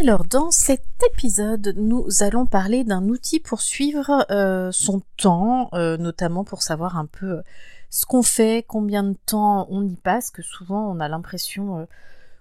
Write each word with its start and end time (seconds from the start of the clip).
Alors 0.00 0.24
dans 0.24 0.50
cet 0.50 0.84
épisode, 1.10 1.72
nous 1.76 2.06
allons 2.20 2.44
parler 2.44 2.84
d'un 2.84 3.08
outil 3.08 3.40
pour 3.40 3.62
suivre 3.62 4.26
euh, 4.30 4.70
son 4.70 5.00
temps, 5.16 5.70
euh, 5.72 5.96
notamment 5.96 6.44
pour 6.44 6.62
savoir 6.62 6.98
un 6.98 7.06
peu 7.06 7.38
euh, 7.38 7.42
ce 7.88 8.04
qu'on 8.04 8.22
fait, 8.22 8.62
combien 8.68 9.02
de 9.04 9.16
temps 9.24 9.66
on 9.70 9.86
y 9.86 9.96
passe, 9.96 10.30
que 10.30 10.42
souvent 10.42 10.90
on 10.90 11.00
a 11.00 11.08
l'impression 11.08 11.86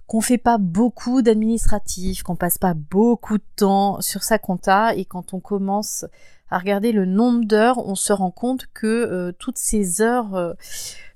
qu'on 0.05 0.19
fait 0.19 0.37
pas 0.37 0.57
beaucoup 0.57 1.21
d'administratif, 1.21 2.23
qu'on 2.23 2.35
passe 2.35 2.57
pas 2.57 2.73
beaucoup 2.73 3.37
de 3.37 3.43
temps 3.55 4.01
sur 4.01 4.23
sa 4.23 4.37
compta 4.37 4.93
et 4.93 5.05
quand 5.05 5.33
on 5.33 5.39
commence 5.39 6.05
à 6.49 6.59
regarder 6.59 6.91
le 6.91 7.05
nombre 7.05 7.45
d'heures, 7.45 7.85
on 7.87 7.95
se 7.95 8.13
rend 8.13 8.31
compte 8.31 8.67
que 8.73 9.31
toutes 9.39 9.57
ces 9.57 10.01
heures 10.01 10.55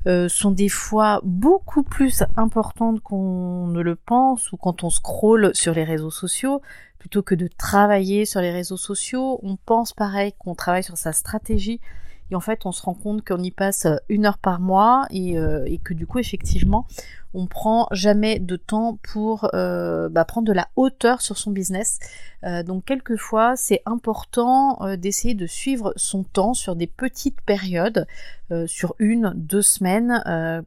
euh, 0.07 0.29
sont 0.29 0.51
des 0.51 0.69
fois 0.69 1.19
beaucoup 1.23 1.83
plus 1.83 2.23
importantes 2.37 3.01
qu'on 3.01 3.67
ne 3.67 3.81
le 3.81 3.95
pense 3.95 4.49
ou 4.53 4.57
quand 4.57 4.85
on 4.85 4.89
scrolle 4.89 5.51
sur 5.53 5.73
les 5.73 5.83
réseaux 5.83 6.11
sociaux. 6.11 6.61
Plutôt 6.99 7.21
que 7.21 7.35
de 7.35 7.47
travailler 7.47 8.25
sur 8.25 8.39
les 8.39 8.51
réseaux 8.51 8.77
sociaux, 8.77 9.39
on 9.43 9.57
pense 9.57 9.93
pareil 9.93 10.33
qu'on 10.37 10.55
travaille 10.55 10.83
sur 10.83 10.97
sa 10.97 11.11
stratégie 11.11 11.81
et 12.31 12.35
en 12.35 12.39
fait 12.39 12.65
on 12.65 12.71
se 12.71 12.81
rend 12.81 12.93
compte 12.93 13.25
qu'on 13.25 13.41
y 13.41 13.51
passe 13.51 13.87
une 14.07 14.25
heure 14.25 14.37
par 14.37 14.59
mois 14.59 15.05
et, 15.09 15.37
euh, 15.37 15.63
et 15.65 15.77
que 15.77 15.93
du 15.93 16.07
coup 16.07 16.19
effectivement 16.19 16.85
on 17.33 17.45
prend 17.45 17.87
jamais 17.91 18.39
de 18.39 18.55
temps 18.55 18.97
pour 19.03 19.49
euh, 19.53 20.09
bah, 20.09 20.25
prendre 20.25 20.47
de 20.47 20.53
la 20.53 20.67
hauteur 20.75 21.21
sur 21.21 21.37
son 21.37 21.51
business. 21.51 21.99
Euh, 22.43 22.63
donc 22.63 22.85
quelquefois 22.85 23.55
c'est 23.55 23.81
important 23.85 24.81
euh, 24.81 24.95
d'essayer 24.95 25.35
de 25.35 25.45
suivre 25.45 25.93
son 25.95 26.23
temps 26.23 26.53
sur 26.53 26.75
des 26.75 26.87
petites 26.87 27.41
périodes, 27.41 28.07
sur 28.65 28.95
une, 28.97 29.33
deux 29.35 29.61
semaines, 29.61 30.23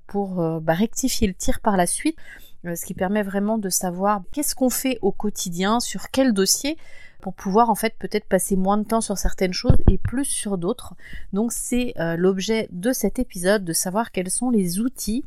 pour 0.06 0.60
bah, 0.60 0.72
rectifier 0.72 1.26
le 1.26 1.34
tir 1.34 1.58
par 1.58 1.76
la 1.76 1.88
suite. 1.88 2.16
Ce 2.64 2.86
qui 2.86 2.94
permet 2.94 3.22
vraiment 3.22 3.58
de 3.58 3.68
savoir 3.68 4.22
qu'est-ce 4.32 4.54
qu'on 4.54 4.70
fait 4.70 4.98
au 5.02 5.12
quotidien, 5.12 5.80
sur 5.80 6.10
quel 6.10 6.32
dossier, 6.32 6.76
pour 7.20 7.34
pouvoir 7.34 7.70
en 7.70 7.74
fait 7.74 7.94
peut-être 7.98 8.26
passer 8.26 8.56
moins 8.56 8.78
de 8.78 8.84
temps 8.84 9.00
sur 9.00 9.18
certaines 9.18 9.52
choses 9.52 9.78
et 9.90 9.98
plus 9.98 10.24
sur 10.24 10.58
d'autres. 10.58 10.94
Donc 11.32 11.52
c'est 11.52 11.94
l'objet 12.16 12.68
de 12.72 12.92
cet 12.92 13.18
épisode 13.18 13.64
de 13.64 13.72
savoir 13.72 14.10
quels 14.10 14.30
sont 14.30 14.50
les 14.50 14.80
outils 14.80 15.24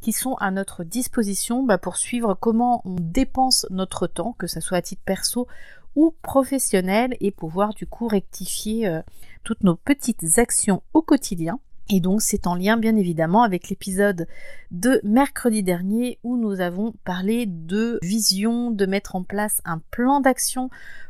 qui 0.00 0.12
sont 0.12 0.34
à 0.34 0.50
notre 0.50 0.84
disposition 0.84 1.62
bah, 1.62 1.78
pour 1.78 1.96
suivre 1.96 2.34
comment 2.34 2.82
on 2.84 2.96
dépense 3.00 3.66
notre 3.70 4.06
temps, 4.06 4.34
que 4.38 4.46
ce 4.46 4.60
soit 4.60 4.78
à 4.78 4.82
titre 4.82 5.02
perso 5.04 5.46
ou 5.96 6.14
professionnel, 6.22 7.16
et 7.20 7.30
pouvoir 7.32 7.74
du 7.74 7.86
coup 7.86 8.06
rectifier 8.06 8.86
euh, 8.86 9.02
toutes 9.42 9.64
nos 9.64 9.74
petites 9.74 10.38
actions 10.38 10.82
au 10.94 11.02
quotidien. 11.02 11.58
Et 11.90 12.00
donc 12.00 12.20
c'est 12.20 12.46
en 12.46 12.54
lien 12.54 12.76
bien 12.76 12.96
évidemment 12.96 13.42
avec 13.42 13.70
l'épisode 13.70 14.26
de 14.70 15.00
mercredi 15.04 15.62
dernier 15.62 16.18
où 16.22 16.36
nous 16.36 16.60
avons 16.60 16.92
parlé 17.04 17.46
de 17.46 17.98
vision, 18.02 18.70
de 18.70 18.84
mettre 18.84 19.16
en 19.16 19.22
place 19.22 19.62
un 19.64 19.80
plan 19.90 20.20
d'action 20.20 20.68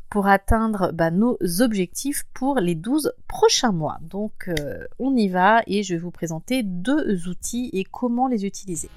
pour 0.08 0.28
atteindre 0.28 0.92
bah, 0.92 1.10
nos 1.10 1.36
objectifs 1.60 2.24
pour 2.32 2.60
les 2.60 2.76
12 2.76 3.12
prochains 3.26 3.72
mois. 3.72 3.98
Donc 4.02 4.48
euh, 4.48 4.84
on 5.00 5.16
y 5.16 5.28
va 5.28 5.62
et 5.66 5.82
je 5.82 5.94
vais 5.94 6.00
vous 6.00 6.12
présenter 6.12 6.62
deux 6.62 7.28
outils 7.28 7.70
et 7.72 7.82
comment 7.82 8.28
les 8.28 8.46
utiliser. 8.46 8.88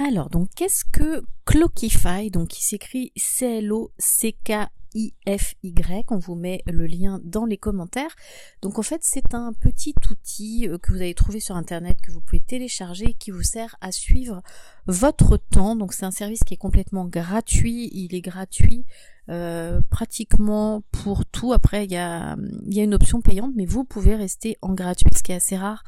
Alors, 0.00 0.30
donc, 0.30 0.48
qu'est-ce 0.54 0.84
que 0.84 1.24
Clockify, 1.44 2.30
donc 2.30 2.48
qui 2.48 2.64
s'écrit 2.64 3.12
C-L-O-C-K 3.16 4.68
IFY. 4.98 5.74
On 6.10 6.18
vous 6.18 6.34
met 6.34 6.62
le 6.66 6.86
lien 6.86 7.20
dans 7.24 7.44
les 7.44 7.56
commentaires. 7.56 8.14
Donc 8.62 8.78
en 8.78 8.82
fait, 8.82 9.00
c'est 9.02 9.34
un 9.34 9.52
petit 9.52 9.94
outil 10.10 10.68
euh, 10.68 10.78
que 10.78 10.92
vous 10.92 10.98
allez 10.98 11.14
trouver 11.14 11.40
sur 11.40 11.56
internet 11.56 11.98
que 12.02 12.10
vous 12.10 12.20
pouvez 12.20 12.40
télécharger 12.40 13.14
qui 13.14 13.30
vous 13.30 13.42
sert 13.42 13.76
à 13.80 13.92
suivre 13.92 14.42
votre 14.86 15.36
temps. 15.36 15.76
Donc 15.76 15.92
c'est 15.92 16.06
un 16.06 16.10
service 16.10 16.44
qui 16.44 16.54
est 16.54 16.58
complètement 16.58 17.04
gratuit. 17.04 17.90
Il 17.92 18.14
est 18.14 18.20
gratuit 18.20 18.84
euh, 19.28 19.80
pratiquement 19.90 20.82
pour 20.90 21.26
tout. 21.26 21.52
Après, 21.52 21.84
il 21.84 21.92
y 21.92 21.96
a, 21.96 22.36
il 22.66 22.74
y 22.74 22.80
a 22.80 22.84
une 22.84 22.94
option 22.94 23.20
payante, 23.20 23.52
mais 23.54 23.66
vous 23.66 23.84
pouvez 23.84 24.16
rester 24.16 24.56
en 24.62 24.74
gratuit, 24.74 25.10
ce 25.16 25.22
qui 25.22 25.32
est 25.32 25.36
assez 25.36 25.56
rare 25.56 25.84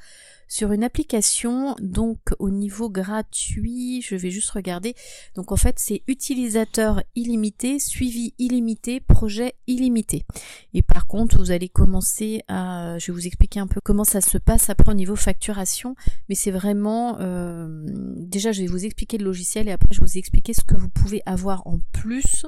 sur 0.50 0.72
une 0.72 0.84
application. 0.84 1.76
Donc 1.80 2.18
au 2.38 2.50
niveau 2.50 2.90
gratuit, 2.90 4.02
je 4.02 4.16
vais 4.16 4.30
juste 4.30 4.50
regarder. 4.50 4.94
Donc 5.34 5.52
en 5.52 5.56
fait 5.56 5.78
c'est 5.78 6.02
utilisateur 6.06 7.02
illimité, 7.14 7.78
suivi 7.78 8.34
illimité, 8.38 9.00
projet 9.00 9.54
illimité. 9.66 10.26
Et 10.74 10.82
par 10.82 11.06
contre 11.06 11.38
vous 11.38 11.52
allez 11.52 11.70
commencer 11.70 12.42
à, 12.48 12.98
je 12.98 13.06
vais 13.06 13.12
vous 13.12 13.26
expliquer 13.26 13.60
un 13.60 13.68
peu 13.68 13.80
comment 13.80 14.04
ça 14.04 14.20
se 14.20 14.36
passe 14.36 14.68
après 14.68 14.90
au 14.90 14.94
niveau 14.94 15.16
facturation. 15.16 15.94
Mais 16.28 16.34
c'est 16.34 16.50
vraiment, 16.50 17.18
euh, 17.20 17.84
déjà 18.16 18.52
je 18.52 18.60
vais 18.60 18.66
vous 18.66 18.84
expliquer 18.84 19.16
le 19.16 19.24
logiciel 19.24 19.68
et 19.68 19.72
après 19.72 19.88
je 19.92 20.00
vais 20.00 20.06
vous 20.06 20.18
expliquer 20.18 20.52
ce 20.52 20.64
que 20.64 20.74
vous 20.74 20.88
pouvez 20.90 21.22
avoir 21.26 21.66
en 21.66 21.78
plus 21.92 22.44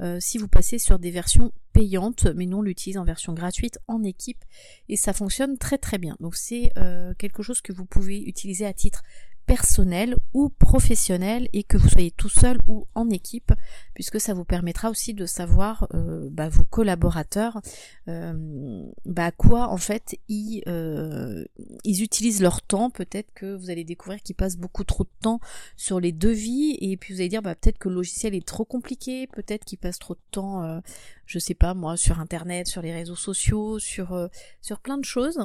euh, 0.00 0.18
si 0.20 0.38
vous 0.38 0.48
passez 0.48 0.78
sur 0.78 0.98
des 0.98 1.10
versions 1.10 1.52
payantes, 1.72 2.26
mais 2.34 2.46
nous 2.46 2.58
on 2.58 2.62
l'utilise 2.62 2.98
en 2.98 3.04
version 3.04 3.32
gratuite 3.32 3.78
en 3.88 4.02
équipe 4.02 4.44
et 4.88 4.96
ça 4.96 5.12
fonctionne 5.12 5.58
très 5.58 5.78
très 5.78 5.98
bien. 5.98 6.16
Donc 6.20 6.36
c'est 6.36 6.70
euh, 6.78 7.14
quelque 7.14 7.42
chose 7.42 7.60
que 7.60 7.72
vous 7.72 7.84
pouvez 7.84 8.22
utiliser 8.22 8.66
à 8.66 8.72
titre 8.72 9.02
personnel 9.46 10.16
ou 10.32 10.48
professionnel 10.48 11.48
et 11.52 11.64
que 11.64 11.76
vous 11.76 11.88
soyez 11.88 12.10
tout 12.10 12.28
seul 12.28 12.58
ou 12.66 12.86
en 12.94 13.10
équipe 13.10 13.52
puisque 13.94 14.20
ça 14.20 14.34
vous 14.34 14.44
permettra 14.44 14.90
aussi 14.90 15.14
de 15.14 15.26
savoir 15.26 15.86
euh, 15.94 16.28
bah, 16.30 16.48
vos 16.48 16.64
collaborateurs 16.64 17.60
euh, 18.08 18.84
bah, 19.04 19.30
quoi 19.30 19.68
en 19.68 19.76
fait 19.76 20.16
ils, 20.28 20.62
euh, 20.66 21.44
ils 21.84 22.02
utilisent 22.02 22.42
leur 22.42 22.62
temps. 22.62 22.90
Peut-être 22.90 23.32
que 23.34 23.54
vous 23.54 23.70
allez 23.70 23.84
découvrir 23.84 24.22
qu'ils 24.22 24.36
passent 24.36 24.56
beaucoup 24.56 24.84
trop 24.84 25.04
de 25.04 25.10
temps 25.20 25.40
sur 25.76 26.00
les 26.00 26.12
devis 26.12 26.76
et 26.80 26.96
puis 26.96 27.14
vous 27.14 27.20
allez 27.20 27.28
dire 27.28 27.42
bah, 27.42 27.54
peut-être 27.54 27.78
que 27.78 27.88
le 27.88 27.96
logiciel 27.96 28.34
est 28.34 28.46
trop 28.46 28.64
compliqué 28.64 29.26
peut-être 29.26 29.64
qu'ils 29.64 29.78
passent 29.78 29.98
trop 29.98 30.14
de 30.14 30.20
temps 30.30 30.80
je 31.26 31.38
sais 31.38 31.54
pas 31.54 31.74
moi 31.74 31.96
sur 31.96 32.20
internet 32.20 32.66
sur 32.66 32.82
les 32.82 32.92
réseaux 32.92 33.16
sociaux 33.16 33.78
sur 33.78 34.28
sur 34.60 34.80
plein 34.80 34.98
de 34.98 35.04
choses. 35.04 35.38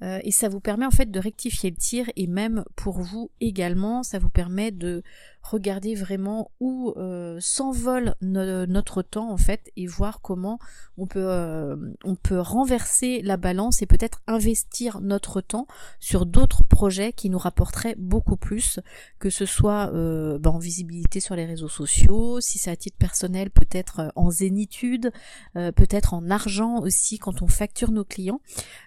Et 0.00 0.30
ça 0.30 0.48
vous 0.48 0.60
permet 0.60 0.86
en 0.86 0.90
fait 0.90 1.10
de 1.10 1.20
rectifier 1.20 1.70
le 1.70 1.76
tir 1.76 2.10
et 2.16 2.26
même 2.26 2.64
pour 2.76 3.00
vous 3.00 3.30
également, 3.46 4.02
ça 4.02 4.18
vous 4.18 4.30
permet 4.30 4.70
de 4.70 5.02
regarder 5.42 5.94
vraiment 5.94 6.50
où 6.60 6.94
euh, 6.96 7.38
s'envole 7.40 8.14
notre 8.20 9.02
temps 9.02 9.30
en 9.30 9.36
fait 9.36 9.70
et 9.76 9.86
voir 9.86 10.20
comment 10.20 10.58
on 10.96 11.06
peut 11.06 11.26
euh, 11.26 11.76
on 12.04 12.14
peut 12.14 12.38
renverser 12.38 13.20
la 13.22 13.36
balance 13.36 13.82
et 13.82 13.86
peut-être 13.86 14.22
investir 14.26 15.00
notre 15.00 15.40
temps 15.40 15.66
sur 15.98 16.26
d'autres 16.26 16.62
projets 16.62 17.12
qui 17.12 17.28
nous 17.28 17.38
rapporteraient 17.38 17.96
beaucoup 17.98 18.36
plus 18.36 18.78
que 19.18 19.30
ce 19.30 19.44
soit 19.44 19.90
euh, 19.92 20.38
bah, 20.38 20.50
en 20.50 20.58
visibilité 20.58 21.18
sur 21.18 21.34
les 21.34 21.44
réseaux 21.44 21.68
sociaux 21.68 22.40
si 22.40 22.58
c'est 22.58 22.70
à 22.70 22.76
titre 22.76 22.96
personnel 22.96 23.50
peut-être 23.50 24.12
en 24.14 24.30
zénitude 24.30 25.10
peut-être 25.54 26.14
en 26.14 26.30
argent 26.30 26.78
aussi 26.80 27.18
quand 27.18 27.42
on 27.42 27.48
facture 27.48 27.90
nos 27.90 28.04
clients. 28.04 28.40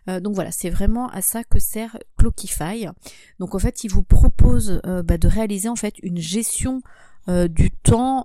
Donc 0.08 0.36
voilà 0.36 0.52
c'est 0.52 0.70
vraiment 0.70 1.10
à 1.10 1.22
ça 1.22 1.44
que 1.44 1.60
sert 1.60 1.98
Clockify. 2.18 2.88
Donc 3.40 3.56
en 3.56 3.60
fait 3.60 3.84
il 3.84 3.90
vous 3.90 4.04
propose 4.04 4.82
bah, 4.84 5.18
de 5.18 5.28
réaliser 5.28 5.70
en 5.70 5.76
fait 5.76 5.96
une 6.02 6.18
gestion 6.18 6.45
du 7.28 7.72
temps 7.72 8.24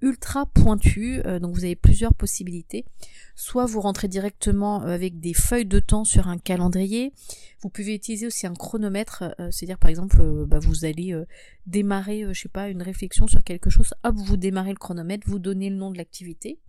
ultra 0.00 0.46
pointu. 0.46 1.20
donc 1.40 1.54
vous 1.54 1.64
avez 1.64 1.74
plusieurs 1.76 2.14
possibilités. 2.14 2.84
Soit 3.34 3.66
vous 3.66 3.80
rentrez 3.80 4.06
directement 4.08 4.82
avec 4.82 5.18
des 5.18 5.34
feuilles 5.34 5.66
de 5.66 5.80
temps 5.80 6.04
sur 6.04 6.28
un 6.28 6.38
calendrier. 6.38 7.12
Vous 7.62 7.68
pouvez 7.68 7.94
utiliser 7.94 8.26
aussi 8.26 8.46
un 8.46 8.54
chronomètre, 8.54 9.24
c'est-à-dire 9.50 9.78
par 9.78 9.90
exemple, 9.90 10.22
bah, 10.46 10.60
vous 10.60 10.84
allez 10.84 11.14
démarrer, 11.66 12.24
je 12.32 12.40
sais 12.40 12.48
pas, 12.48 12.68
une 12.68 12.82
réflexion 12.82 13.26
sur 13.26 13.42
quelque 13.42 13.70
chose. 13.70 13.92
Hop, 14.04 14.14
vous 14.16 14.36
démarrez 14.36 14.70
le 14.70 14.78
chronomètre, 14.78 15.28
vous 15.28 15.38
donnez 15.38 15.70
le 15.70 15.76
nom 15.76 15.90
de 15.90 15.98
l'activité. 15.98 16.60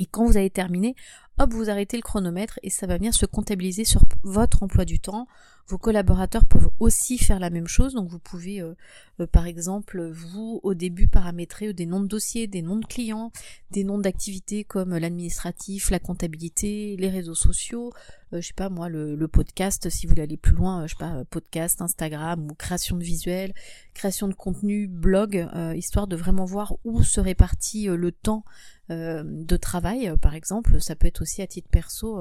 Et 0.00 0.06
quand 0.06 0.24
vous 0.24 0.36
avez 0.36 0.48
terminé, 0.48 0.94
hop, 1.38 1.52
vous 1.52 1.70
arrêtez 1.70 1.96
le 1.96 2.02
chronomètre 2.02 2.58
et 2.62 2.70
ça 2.70 2.86
va 2.86 2.96
venir 2.96 3.14
se 3.14 3.26
comptabiliser 3.26 3.84
sur 3.84 4.02
votre 4.22 4.62
emploi 4.62 4.84
du 4.84 5.00
temps. 5.00 5.26
Vos 5.68 5.76
collaborateurs 5.76 6.46
peuvent 6.46 6.70
aussi 6.80 7.18
faire 7.18 7.38
la 7.38 7.50
même 7.50 7.66
chose, 7.66 7.92
donc 7.92 8.08
vous 8.08 8.18
pouvez 8.18 8.62
euh, 8.62 8.72
euh, 9.20 9.26
par 9.26 9.46
exemple 9.46 10.02
vous 10.02 10.60
au 10.62 10.72
début 10.72 11.08
paramétrer 11.08 11.74
des 11.74 11.84
noms 11.84 12.00
de 12.00 12.06
dossiers, 12.06 12.46
des 12.46 12.62
noms 12.62 12.78
de 12.78 12.86
clients, 12.86 13.32
des 13.70 13.84
noms 13.84 13.98
d'activités 13.98 14.64
comme 14.64 14.96
l'administratif, 14.96 15.90
la 15.90 15.98
comptabilité, 15.98 16.96
les 16.98 17.10
réseaux 17.10 17.34
sociaux, 17.34 17.92
euh, 18.32 18.40
je 18.40 18.46
sais 18.46 18.54
pas 18.54 18.70
moi 18.70 18.88
le, 18.88 19.28
podcast. 19.28 19.90
Si 19.90 20.06
vous 20.06 20.12
voulez 20.12 20.22
aller 20.22 20.38
plus 20.38 20.54
loin, 20.54 20.86
je 20.86 20.94
sais 20.94 20.98
pas 20.98 21.22
podcast, 21.26 21.82
Instagram 21.82 22.50
ou 22.50 22.54
création 22.54 22.96
de 22.96 23.04
visuels, 23.04 23.52
création 23.92 24.26
de 24.26 24.32
contenu, 24.32 24.88
blog, 24.88 25.46
histoire 25.76 26.06
de 26.06 26.16
vraiment 26.16 26.46
voir 26.46 26.76
où 26.84 27.02
se 27.02 27.20
répartit 27.20 27.88
le 27.88 28.10
temps 28.10 28.42
de 28.88 29.56
travail 29.58 30.10
par 30.22 30.34
exemple, 30.34 30.80
ça 30.80 30.96
peut 30.96 31.08
être 31.08 31.20
aussi 31.20 31.27
à 31.38 31.46
titre 31.46 31.68
perso 31.70 32.18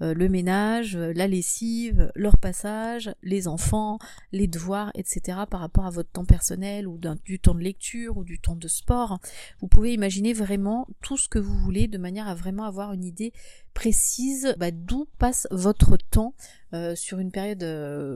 euh, 0.00 0.14
le 0.14 0.28
ménage, 0.28 0.96
euh, 0.96 1.12
la 1.14 1.26
lessive, 1.26 2.12
leur 2.14 2.36
passage, 2.36 3.10
les 3.22 3.48
enfants, 3.48 3.98
les 4.30 4.46
devoirs, 4.46 4.92
etc. 4.94 5.40
par 5.50 5.60
rapport 5.60 5.86
à 5.86 5.90
votre 5.90 6.10
temps 6.10 6.24
personnel 6.24 6.86
ou 6.86 7.00
du 7.24 7.40
temps 7.40 7.54
de 7.54 7.60
lecture 7.60 8.16
ou 8.16 8.24
du 8.24 8.38
temps 8.38 8.54
de 8.54 8.68
sport. 8.68 9.18
Vous 9.60 9.66
pouvez 9.66 9.92
imaginer 9.92 10.32
vraiment 10.32 10.86
tout 11.02 11.16
ce 11.16 11.28
que 11.28 11.40
vous 11.40 11.58
voulez 11.58 11.88
de 11.88 11.98
manière 11.98 12.28
à 12.28 12.34
vraiment 12.34 12.64
avoir 12.64 12.92
une 12.92 13.04
idée 13.04 13.32
précise 13.74 14.54
bah, 14.58 14.70
d'où 14.70 15.08
passe 15.18 15.46
votre 15.50 15.96
temps 15.96 16.34
euh, 16.74 16.94
sur 16.94 17.18
une 17.18 17.30
période 17.30 17.64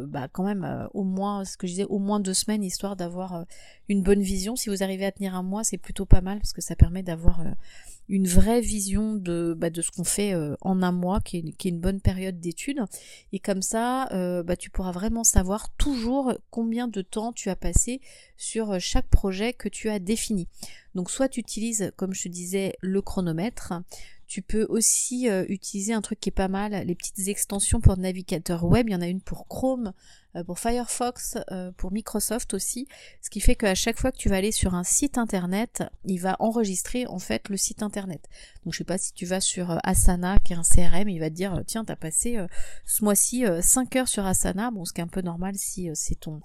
bah, 0.08 0.28
quand 0.30 0.44
même 0.44 0.88
au 0.92 1.04
moins 1.04 1.44
ce 1.44 1.56
que 1.56 1.66
je 1.66 1.72
disais 1.72 1.84
au 1.84 1.98
moins 1.98 2.18
deux 2.18 2.34
semaines 2.34 2.64
histoire 2.64 2.96
d'avoir 2.96 3.44
une 3.88 4.02
bonne 4.02 4.22
vision 4.22 4.56
si 4.56 4.70
vous 4.70 4.82
arrivez 4.82 5.04
à 5.04 5.12
tenir 5.12 5.36
un 5.36 5.44
mois 5.44 5.62
c'est 5.62 5.78
plutôt 5.78 6.04
pas 6.04 6.20
mal 6.20 6.38
parce 6.38 6.52
que 6.52 6.60
ça 6.60 6.74
permet 6.74 7.04
d'avoir 7.04 7.44
une 8.08 8.26
vraie 8.26 8.60
vision 8.60 9.14
de, 9.14 9.54
bah, 9.56 9.70
de 9.70 9.80
ce 9.80 9.90
qu'on 9.90 10.04
fait 10.04 10.34
euh, 10.34 10.54
en 10.60 10.82
un 10.82 10.92
mois, 10.92 11.20
qui 11.20 11.38
est, 11.38 11.64
une 11.64 11.80
bonne 11.80 12.00
période 12.00 12.40
d'étude. 12.40 12.80
Et 13.32 13.38
comme 13.38 13.62
ça, 13.62 14.12
euh, 14.12 14.42
bah, 14.42 14.56
tu 14.56 14.70
pourras 14.70 14.92
vraiment 14.92 15.24
savoir 15.24 15.70
toujours 15.76 16.34
combien 16.50 16.88
de 16.88 17.02
temps 17.02 17.32
tu 17.32 17.48
as 17.48 17.56
passé 17.56 18.00
sur 18.36 18.72
euh, 18.72 18.78
chaque 18.78 19.08
projet 19.08 19.52
que 19.52 19.68
tu 19.68 19.88
as 19.88 19.98
défini. 19.98 20.48
Donc 20.94 21.10
soit 21.10 21.28
tu 21.28 21.40
utilises, 21.40 21.92
comme 21.96 22.12
je 22.12 22.24
te 22.24 22.28
disais, 22.28 22.76
le 22.80 23.00
chronomètre, 23.00 23.72
tu 24.26 24.42
peux 24.42 24.64
aussi 24.70 25.28
utiliser 25.48 25.92
un 25.92 26.00
truc 26.00 26.18
qui 26.18 26.30
est 26.30 26.32
pas 26.32 26.48
mal, 26.48 26.86
les 26.86 26.94
petites 26.94 27.28
extensions 27.28 27.82
pour 27.82 27.98
navigateur 27.98 28.64
web. 28.64 28.88
Il 28.88 28.92
y 28.92 28.94
en 28.94 29.02
a 29.02 29.06
une 29.06 29.20
pour 29.20 29.46
Chrome, 29.46 29.92
pour 30.44 30.58
Firefox, 30.58 31.38
euh, 31.50 31.72
pour 31.72 31.92
Microsoft 31.92 32.54
aussi, 32.54 32.88
ce 33.20 33.30
qui 33.30 33.40
fait 33.40 33.54
qu'à 33.54 33.74
chaque 33.74 33.98
fois 33.98 34.12
que 34.12 34.16
tu 34.16 34.28
vas 34.28 34.36
aller 34.36 34.52
sur 34.52 34.74
un 34.74 34.84
site 34.84 35.18
internet, 35.18 35.84
il 36.04 36.18
va 36.18 36.36
enregistrer 36.38 37.06
en 37.06 37.18
fait 37.18 37.48
le 37.48 37.56
site 37.56 37.82
internet. 37.82 38.28
Donc 38.64 38.72
je 38.72 38.78
sais 38.78 38.84
pas 38.84 38.98
si 38.98 39.12
tu 39.12 39.26
vas 39.26 39.40
sur 39.40 39.70
euh, 39.70 39.78
Asana, 39.84 40.38
qui 40.38 40.52
est 40.52 40.56
un 40.56 40.62
CRM, 40.62 41.08
il 41.08 41.18
va 41.18 41.28
te 41.28 41.34
dire 41.34 41.62
tiens 41.66 41.84
t'as 41.84 41.96
passé 41.96 42.38
ce 42.86 43.04
mois-ci 43.04 43.44
5 43.60 43.96
heures 43.96 44.08
sur 44.08 44.26
Asana, 44.26 44.70
bon 44.70 44.84
ce 44.84 44.92
qui 44.92 45.00
est 45.00 45.04
un 45.04 45.08
peu 45.08 45.22
normal 45.22 45.54
si 45.56 45.90
c'est 45.94 46.20
ton 46.20 46.40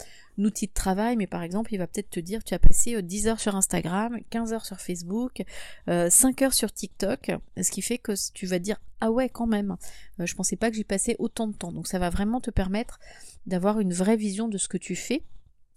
outil 0.46 0.68
de 0.68 0.74
travail, 0.74 1.16
mais 1.16 1.28
par 1.28 1.44
exemple, 1.44 1.74
il 1.74 1.78
va 1.78 1.88
peut-être 1.88 2.10
te 2.10 2.20
dire 2.20 2.44
tu 2.44 2.54
as 2.54 2.60
passé 2.60 3.02
10 3.02 3.28
heures 3.28 3.40
sur 3.40 3.56
Instagram, 3.56 4.20
15 4.30 4.54
heures 4.54 4.66
sur 4.66 4.80
Facebook, 4.80 5.44
5 5.88 6.42
heures 6.42 6.54
sur 6.54 6.72
TikTok, 6.72 7.32
ce 7.62 7.72
qui 7.72 7.82
fait 7.82 7.98
que 7.98 8.14
tu 8.34 8.46
vas 8.46 8.60
dire 8.60 8.80
ah 9.00 9.12
ouais 9.12 9.30
quand 9.30 9.48
même, 9.48 9.78
je 10.20 10.34
pensais 10.34 10.56
pas 10.56 10.70
que 10.70 10.76
j'y 10.76 10.84
passais 10.84 11.16
autant 11.20 11.48
de 11.48 11.54
temps. 11.54 11.72
Donc 11.72 11.88
ça 11.88 12.00
va 12.00 12.10
vraiment 12.10 12.42
te 12.42 12.52
permettre 12.52 13.00
d'avoir 13.46 13.80
une 13.80 13.94
vraie 13.94 14.18
vision 14.18 14.48
de 14.48 14.58
ce 14.58 14.68
que 14.68 14.78
tu 14.78 14.96
fais. 14.96 15.24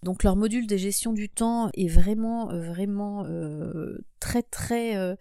Donc 0.02 0.22
leur 0.22 0.36
module 0.36 0.66
de 0.66 0.76
gestion 0.76 1.12
du 1.12 1.28
temps 1.28 1.70
est 1.74 1.88
vraiment 1.88 2.50
euh, 2.50 2.62
vraiment 2.62 3.24
euh, 3.26 3.98
très 4.20 4.42
très 4.42 4.96
euh, 4.96 5.16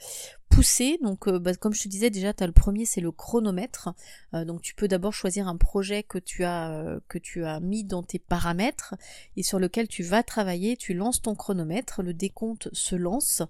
poussé. 0.49 0.99
Donc 1.01 1.29
bah, 1.29 1.55
comme 1.55 1.73
je 1.73 1.83
te 1.83 1.87
disais 1.87 2.09
déjà, 2.09 2.33
tu 2.33 2.43
as 2.43 2.47
le 2.47 2.53
premier, 2.53 2.85
c'est 2.85 3.01
le 3.01 3.11
chronomètre. 3.11 3.93
donc 4.33 4.61
tu 4.61 4.73
peux 4.75 4.87
d'abord 4.87 5.13
choisir 5.13 5.47
un 5.47 5.57
projet 5.57 6.03
que 6.03 6.17
tu 6.17 6.43
as 6.43 6.99
que 7.07 7.17
tu 7.17 7.45
as 7.45 7.59
mis 7.59 7.83
dans 7.83 8.03
tes 8.03 8.19
paramètres 8.19 8.95
et 9.37 9.43
sur 9.43 9.59
lequel 9.59 9.87
tu 9.87 10.03
vas 10.03 10.23
travailler. 10.23 10.75
Tu 10.75 10.93
lances 10.93 11.21
ton 11.21 11.35
chronomètre, 11.35 12.01
le 12.01 12.13
décompte 12.13 12.69
se 12.73 12.95
lance. 12.95 13.43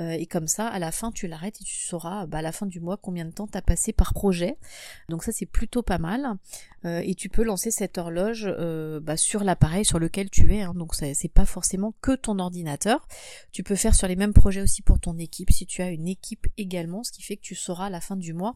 Euh, 0.00 0.10
et 0.10 0.26
comme 0.26 0.48
ça, 0.48 0.66
à 0.66 0.78
la 0.78 0.90
fin, 0.90 1.12
tu 1.12 1.28
l'arrêtes 1.28 1.60
et 1.60 1.64
tu 1.64 1.78
sauras 1.78 2.26
bah, 2.26 2.38
à 2.38 2.42
la 2.42 2.52
fin 2.52 2.66
du 2.66 2.80
mois 2.80 2.96
combien 2.96 3.24
de 3.24 3.30
temps 3.30 3.46
tu 3.46 3.56
as 3.56 3.62
passé 3.62 3.92
par 3.92 4.12
projet. 4.12 4.56
Donc 5.08 5.22
ça, 5.22 5.32
c'est 5.32 5.46
plutôt 5.46 5.82
pas 5.82 5.98
mal. 5.98 6.36
Euh, 6.84 7.00
et 7.04 7.14
tu 7.14 7.28
peux 7.28 7.44
lancer 7.44 7.70
cette 7.70 7.96
horloge 7.96 8.46
euh, 8.46 9.00
bah, 9.00 9.16
sur 9.16 9.44
l'appareil 9.44 9.84
sur 9.84 9.98
lequel 9.98 10.30
tu 10.30 10.54
es. 10.54 10.62
Hein. 10.62 10.74
Donc 10.74 10.94
c'est 10.94 11.32
pas 11.32 11.46
forcément 11.46 11.94
que 12.00 12.14
ton 12.14 12.38
ordinateur. 12.38 13.06
Tu 13.52 13.62
peux 13.62 13.76
faire 13.76 13.94
sur 13.94 14.08
les 14.08 14.16
mêmes 14.16 14.34
projets 14.34 14.60
aussi 14.60 14.82
pour 14.82 14.93
ton 14.98 15.18
équipe 15.18 15.50
si 15.50 15.66
tu 15.66 15.82
as 15.82 15.90
une 15.90 16.08
équipe 16.08 16.46
également, 16.56 17.04
ce 17.04 17.12
qui 17.12 17.22
fait 17.22 17.36
que 17.36 17.42
tu 17.42 17.54
sauras 17.54 17.86
à 17.86 17.90
la 17.90 18.00
fin 18.00 18.16
du 18.16 18.32
mois 18.34 18.54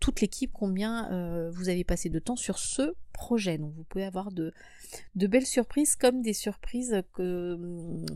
toute 0.00 0.20
l'équipe 0.20 0.50
combien 0.52 1.50
vous 1.50 1.68
avez 1.68 1.84
passé 1.84 2.08
de 2.08 2.18
temps 2.18 2.36
sur 2.36 2.58
ce 2.58 2.94
projet. 3.12 3.58
Donc 3.58 3.72
vous 3.74 3.84
pouvez 3.84 4.04
avoir 4.04 4.32
de, 4.32 4.52
belles 5.14 5.46
surprises 5.46 5.96
comme 5.96 6.22
des 6.22 6.32
surprises 6.32 7.02
que 7.12 7.58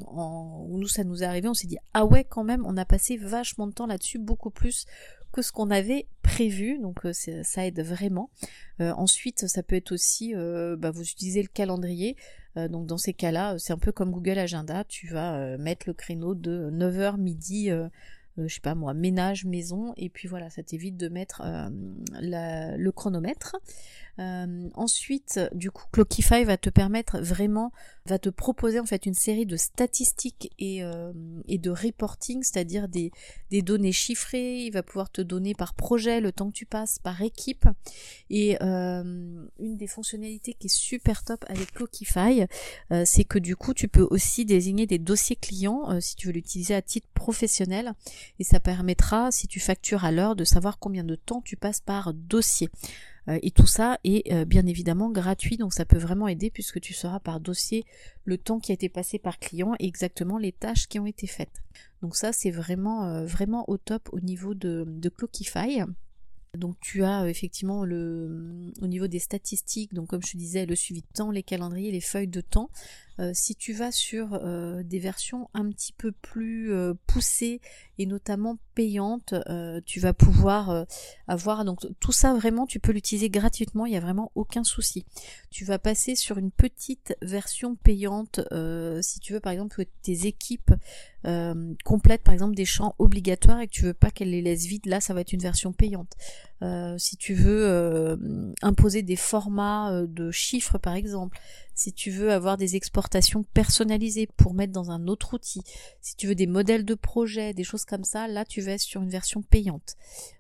en, 0.07 0.67
nous 0.69 0.89
ça 0.89 1.05
nous 1.05 1.23
est 1.23 1.27
arrivé, 1.27 1.49
on 1.49 1.55
s'est 1.55 1.67
dit 1.67 1.79
ah 1.95 2.05
ouais 2.05 2.25
quand 2.25 2.45
même 2.45 2.65
on 2.67 2.77
a 2.77 2.85
passé 2.85 3.17
vachement 3.17 3.67
de 3.67 3.73
temps 3.73 3.87
là-dessus, 3.87 4.19
beaucoup 4.19 4.51
plus 4.51 4.87
que 5.33 5.43
ce 5.43 5.53
qu'on 5.53 5.71
avait 5.71 6.07
prévu, 6.23 6.79
donc 6.79 7.05
euh, 7.05 7.13
ça 7.13 7.67
aide 7.67 7.81
vraiment. 7.81 8.31
Euh, 8.81 8.93
ensuite 8.93 9.47
ça 9.49 9.63
peut 9.63 9.77
être 9.77 9.93
aussi, 9.93 10.35
euh, 10.35 10.77
bah, 10.77 10.91
vous 10.91 11.03
utilisez 11.03 11.43
le 11.43 11.49
calendrier, 11.49 12.17
donc 12.57 12.87
dans 12.87 12.99
ces 12.99 13.13
cas-là 13.13 13.57
c'est 13.59 13.73
un 13.73 13.79
peu 13.79 13.93
comme 13.93 14.11
Google 14.11 14.39
Agenda, 14.39 14.85
tu 14.85 15.09
vas 15.09 15.57
mettre 15.59 15.87
le 15.87 15.95
créneau 15.95 16.35
de 16.35 16.71
9h 16.71 17.19
midi 17.19 17.71
je 18.39 18.55
sais 18.55 18.61
pas 18.61 18.75
moi, 18.75 18.93
ménage, 18.93 19.45
maison, 19.47 19.95
et 19.97 20.11
puis 20.11 20.29
voilà, 20.29 20.51
ça 20.51 20.63
t'évite 20.63 20.97
de 20.97 21.09
mettre 21.09 21.43
le 22.21 22.91
chronomètre. 22.91 23.57
Euh, 24.19 24.69
ensuite, 24.75 25.41
du 25.53 25.71
coup, 25.71 25.85
Clockify 25.93 26.45
va 26.45 26.57
te 26.57 26.71
permettre 26.71 27.19
vraiment, 27.19 27.73
va 28.07 28.19
te 28.19 28.29
proposer 28.29 28.81
en 28.81 28.87
fait 28.87 29.07
une 29.07 29.15
série 29.15 29.47
de 29.47 29.57
statistiques 29.57 30.51
et, 30.59 30.83
euh, 30.83 31.13
de 31.47 31.71
reporting, 31.71 32.43
c'est-à-dire 32.43 32.89
des, 32.89 33.11
des, 33.51 33.63
données 33.63 33.93
chiffrées. 33.93 34.65
Il 34.65 34.71
va 34.71 34.83
pouvoir 34.83 35.11
te 35.11 35.21
donner 35.21 35.55
par 35.55 35.75
projet 35.75 36.21
le 36.21 36.33
temps 36.33 36.49
que 36.49 36.57
tu 36.57 36.67
passes, 36.67 36.99
par 36.99 37.21
équipe. 37.23 37.69
Et 38.31 38.57
euh, 38.63 39.47
une 39.59 39.77
des 39.77 39.87
fonctionnalités 39.87 40.55
qui 40.55 40.67
est 40.67 40.75
super 40.75 41.25
top 41.25 41.45
avec 41.49 41.73
Clockify, 41.73 42.47
c'est 43.05 43.25
que 43.25 43.39
du 43.39 43.57
coup, 43.57 43.75
tu 43.75 43.89
peux 43.89 44.07
aussi 44.11 44.45
désigner 44.45 44.87
des 44.87 44.99
dossiers 44.99 45.37
clients 45.37 46.01
si 46.01 46.17
tu 46.17 46.29
veux 46.29 46.33
l'utiliser 46.33 46.75
à 46.75 46.83
titre 46.83 47.09
professionnel. 47.15 47.93
Et 48.39 48.45
ça 48.45 48.61
permettra, 48.61 49.31
si 49.31 49.49
tu 49.49 49.61
factures 49.61 50.05
à 50.05 50.13
l'heure, 50.13 50.37
de 50.37 50.45
savoir 50.45 50.79
combien 50.79 51.05
de 51.05 51.17
temps 51.17 51.43
tu 51.43 51.57
passes 51.57 51.81
par 51.81 52.15
dossier. 52.15 52.71
Euh, 53.29 53.39
et 53.43 53.51
tout 53.51 53.67
ça 53.67 53.99
est 54.05 54.33
euh, 54.33 54.45
bien 54.45 54.67
évidemment 54.67 55.11
gratuit, 55.11 55.57
donc 55.57 55.73
ça 55.73 55.85
peut 55.85 55.99
vraiment 55.99 56.29
aider 56.29 56.51
puisque 56.51 56.81
tu 56.81 56.95
sauras 56.95 57.21
par 57.21 57.41
dossier 57.41 57.85
le 58.25 58.39
temps 58.39 58.61
qui 58.61 58.73
a 58.73 58.75
été 58.75 58.89
passé 58.89 59.19
par 59.19 59.39
client 59.39 59.75
et 59.79 59.87
exactement 59.87 60.39
les 60.39 60.53
tâches 60.53 60.87
qui 60.89 60.99
ont 60.99 61.07
été 61.07 61.27
faites. 61.27 61.63
Donc 62.03 62.17
ça 62.17 62.33
c'est 62.33 62.51
vraiment 62.51 63.07
euh, 63.07 63.27
au 63.67 63.79
top 63.79 64.09
au 64.13 64.21
niveau 64.21 64.55
de, 64.55 64.85
de 64.87 65.09
Clockify. 65.09 65.83
Donc 66.57 66.77
tu 66.81 67.05
as 67.05 67.29
effectivement 67.29 67.85
le 67.85 68.73
au 68.81 68.87
niveau 68.87 69.09
des 69.09 69.19
statistiques, 69.19 69.93
donc 69.93 70.09
comme 70.09 70.23
je 70.23 70.33
te 70.33 70.37
disais, 70.39 70.65
le 70.65 70.75
suivi 70.75 71.03
de 71.03 71.13
temps, 71.13 71.31
les 71.31 71.43
calendriers, 71.43 71.93
les 71.93 72.01
feuilles 72.01 72.29
de 72.29 72.41
temps. 72.41 72.71
Si 73.33 73.57
tu 73.57 73.73
vas 73.73 73.93
sur 73.93 74.41
des 74.85 74.99
versions 74.99 75.49
un 75.55 75.71
petit 75.71 75.93
peu 75.93 76.13
plus 76.13 76.73
poussées 77.07 77.61
et 77.99 78.07
notamment 78.07 78.59
payante, 78.75 79.35
euh, 79.49 79.81
tu 79.87 80.01
vas 80.01 80.13
pouvoir 80.13 80.71
euh, 80.71 80.85
avoir 81.29 81.65
donc 81.65 81.81
tout 81.99 82.13
ça 82.13 82.35
vraiment 82.35 82.67
tu 82.67 82.79
peux 82.79 82.93
l'utiliser 82.93 83.31
gratuitement, 83.31 83.87
il 83.87 83.91
n'y 83.91 83.97
a 83.97 84.01
vraiment 84.01 84.31
aucun 84.35 84.65
souci. 84.65 85.05
Tu 85.51 85.65
vas 85.65 85.79
passer 85.79 86.15
sur 86.15 86.37
une 86.37 86.51
petite 86.51 87.17
version 87.23 87.75
payante 87.75 88.41
euh, 88.53 89.01
si 89.01 89.19
tu 89.19 89.33
veux 89.33 89.41
par 89.41 89.53
exemple 89.53 89.75
que 89.75 89.83
tes 90.03 90.27
équipes 90.27 90.73
complètent 91.85 92.23
par 92.23 92.35
exemple 92.35 92.55
des 92.55 92.65
champs 92.65 92.95
obligatoires 93.01 93.61
et 93.61 93.67
que 93.67 93.73
tu 93.73 93.83
veux 93.83 93.95
pas 93.95 94.13
qu'elles 94.13 94.31
les 94.31 94.43
laissent 94.43 94.67
vides, 94.67 94.87
là 94.87 95.01
ça 95.01 95.13
va 95.13 95.23
être 95.23 95.33
une 95.33 95.41
version 95.41 95.73
payante. 95.73 96.13
si 96.99 97.17
tu 97.17 97.35
veux 97.35 98.17
imposer 98.63 99.03
des 99.03 99.17
formats 99.17 100.05
de 100.07 100.31
chiffres 100.31 100.79
par 100.79 100.95
exemple, 100.95 101.37
si 101.77 101.93
tu 101.93 102.11
veux 102.11 102.33
avoir 102.33 102.57
des 102.57 102.75
exportations 102.75 103.45
personnalisées 103.55 104.27
pour 104.37 104.55
mettre 104.55 104.73
dans 104.73 104.91
un 104.91 105.07
autre 105.07 105.35
outil, 105.35 105.61
si 106.01 106.17
tu 106.17 106.27
veux 106.27 106.35
des 106.35 106.47
modèles 106.47 106.85
de 106.85 106.95
projet, 106.95 107.53
des 107.53 107.65
choses 107.65 107.85
comme 107.85 108.03
ça, 108.03 108.27
là 108.27 108.45
tu 108.45 108.63
vas 108.63 108.79
sur 108.79 109.03
une 109.03 109.11
version 109.11 109.43
payante. 109.43 109.97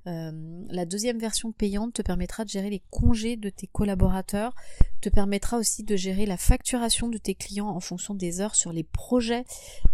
Euh, 0.06 0.32
la 0.70 0.86
deuxième 0.86 1.18
version 1.18 1.52
payante 1.52 1.92
te 1.92 2.02
permettra 2.02 2.44
de 2.44 2.48
gérer 2.48 2.70
les 2.70 2.82
congés 2.90 3.36
de 3.36 3.50
tes 3.50 3.66
collaborateurs, 3.66 4.54
te 5.02 5.10
permettra 5.10 5.58
aussi 5.58 5.84
de 5.84 5.94
gérer 5.94 6.24
la 6.24 6.38
facturation 6.38 7.08
de 7.08 7.18
tes 7.18 7.34
clients 7.34 7.68
en 7.68 7.80
fonction 7.80 8.14
des 8.14 8.40
heures 8.40 8.54
sur 8.54 8.72
les 8.72 8.84
projets, 8.84 9.44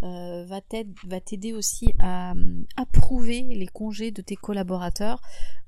euh, 0.05 0.47
va 0.47 0.61
t'aider 1.21 1.53
aussi 1.53 1.93
à 1.99 2.35
approuver 2.77 3.43
les 3.43 3.67
congés 3.67 4.13
de 4.13 4.23
tes 4.23 4.37
collaborateurs. 4.37 5.21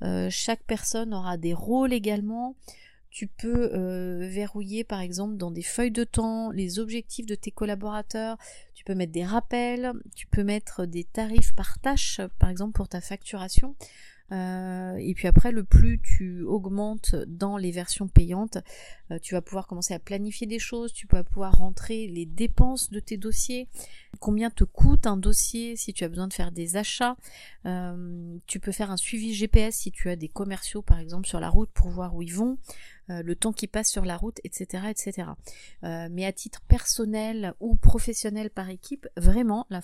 Euh, 0.03 0.29
chaque 0.31 0.63
personne 0.63 1.13
aura 1.13 1.37
des 1.37 1.53
rôles 1.53 1.93
également. 1.93 2.55
Tu 3.15 3.29
peux 3.29 3.71
euh, 3.73 4.27
verrouiller 4.29 4.83
par 4.83 5.01
exemple 5.01 5.37
dans 5.37 5.53
des 5.53 5.63
feuilles 5.63 5.93
de 5.93 6.03
temps 6.03 6.51
les 6.51 6.81
objectifs 6.81 7.27
de 7.27 7.37
tes 7.37 7.53
collaborateurs. 7.53 8.37
Tu 8.75 8.83
peux 8.83 8.97
mettre 8.97 9.13
des 9.13 9.25
rappels. 9.25 9.93
Tu 10.17 10.27
peux 10.27 10.43
mettre 10.43 10.85
des 10.85 11.05
tarifs 11.05 11.55
par 11.55 11.79
tâche 11.79 12.21
par 12.41 12.51
exemple 12.51 12.73
pour 12.73 12.89
ta 12.89 13.01
facturation. 13.01 13.77
Euh, 14.33 14.97
et 14.97 15.15
puis 15.15 15.29
après, 15.29 15.53
le 15.53 15.63
plus 15.65 16.01
tu 16.01 16.43
augmentes 16.43 17.15
dans 17.27 17.57
les 17.57 17.71
versions 17.71 18.09
payantes, 18.09 18.59
euh, 19.11 19.19
tu 19.21 19.35
vas 19.35 19.43
pouvoir 19.43 19.67
commencer 19.67 19.95
à 19.95 19.99
planifier 19.99 20.47
des 20.47 20.59
choses, 20.59 20.93
tu 20.93 21.07
vas 21.07 21.23
pouvoir 21.23 21.53
rentrer 21.53 22.09
les 22.09 22.25
dépenses 22.27 22.91
de 22.91 23.01
tes 23.01 23.17
dossiers, 23.17 23.69
combien 24.19 24.51
te 24.51 24.65
coûte 24.65 25.07
un 25.07 25.17
dossier 25.17 25.77
si 25.77 25.93
tu 25.93 26.05
as 26.05 26.09
besoin 26.09 26.29
de 26.29 26.33
faire 26.33 26.53
des 26.53 26.77
achats, 26.77 27.17
euh, 27.67 28.39
tu 28.47 28.61
peux 28.61 28.73
faire 28.73 28.91
un 28.91 28.97
suivi 28.97 29.35
GPS 29.35 29.77
si 29.77 29.93
tu 29.93 30.11
as 30.11 30.17
des 30.17 30.29
commerciaux 30.29 30.83
par 30.83 30.99
exemple 30.99 31.27
sur 31.27 31.41
la 31.41 31.49
route 31.49 31.71
pour 31.73 31.89
voir 31.89 32.15
où 32.15 32.23
ils 32.23 32.35
vont, 32.35 32.59
euh, 33.11 33.23
le 33.23 33.37
temps 33.37 33.53
qui 33.53 33.67
passe 33.67 33.91
sur 33.91 34.05
la 34.05 34.17
route, 34.17 34.41
etc. 34.45 34.85
etc. 34.89 35.29
Euh, 35.85 36.09
mais 36.11 36.25
à 36.25 36.33
titre 36.33 36.61
personnel 36.69 37.55
ou 37.61 37.77
professionnel 37.77 38.51
par 38.51 38.69
équipe, 38.71 39.07
vraiment 39.17 39.67
la 39.71 39.81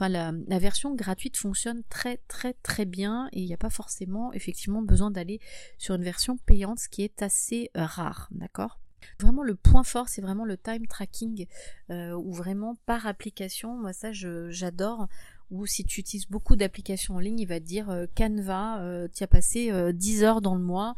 la, 0.00 0.58
version 0.58 0.94
gratuite 0.94 1.36
fonctionne 1.36 1.82
très 1.88 2.18
très 2.28 2.54
très 2.54 2.84
bien 2.84 3.28
et 3.32 3.40
il 3.40 3.46
n'y 3.46 3.54
a 3.54 3.58
pas 3.58 3.70
forcément 3.70 4.32
effectivement 4.32 4.82
besoin 4.82 5.10
d'aller 5.10 5.40
sur 5.76 5.94
une 5.94 6.04
version 6.04 6.36
payante, 6.36 6.78
ce 6.78 6.88
qui 6.88 7.02
est 7.02 7.22
assez 7.22 7.70
rare, 7.74 8.28
d'accord? 8.30 8.78
Vraiment 9.20 9.42
le 9.42 9.54
point 9.54 9.84
fort, 9.84 10.08
c'est 10.08 10.20
vraiment 10.20 10.44
le 10.44 10.56
time 10.56 10.86
tracking, 10.86 11.46
euh, 11.90 12.12
ou 12.12 12.32
vraiment 12.32 12.76
par 12.86 13.06
application, 13.06 13.76
moi 13.76 13.92
ça 13.92 14.12
j'adore. 14.12 15.08
Ou 15.50 15.64
si 15.64 15.84
tu 15.84 16.00
utilises 16.00 16.28
beaucoup 16.28 16.56
d'applications 16.56 17.14
en 17.14 17.20
ligne, 17.20 17.40
il 17.40 17.46
va 17.46 17.58
te 17.58 17.64
dire 17.64 17.88
euh, 17.88 18.04
Canva, 18.14 18.80
euh, 18.80 19.08
tu 19.14 19.24
as 19.24 19.26
passé 19.26 19.72
10 19.92 20.22
euh, 20.22 20.26
heures 20.26 20.40
dans 20.42 20.54
le 20.54 20.62
mois, 20.62 20.94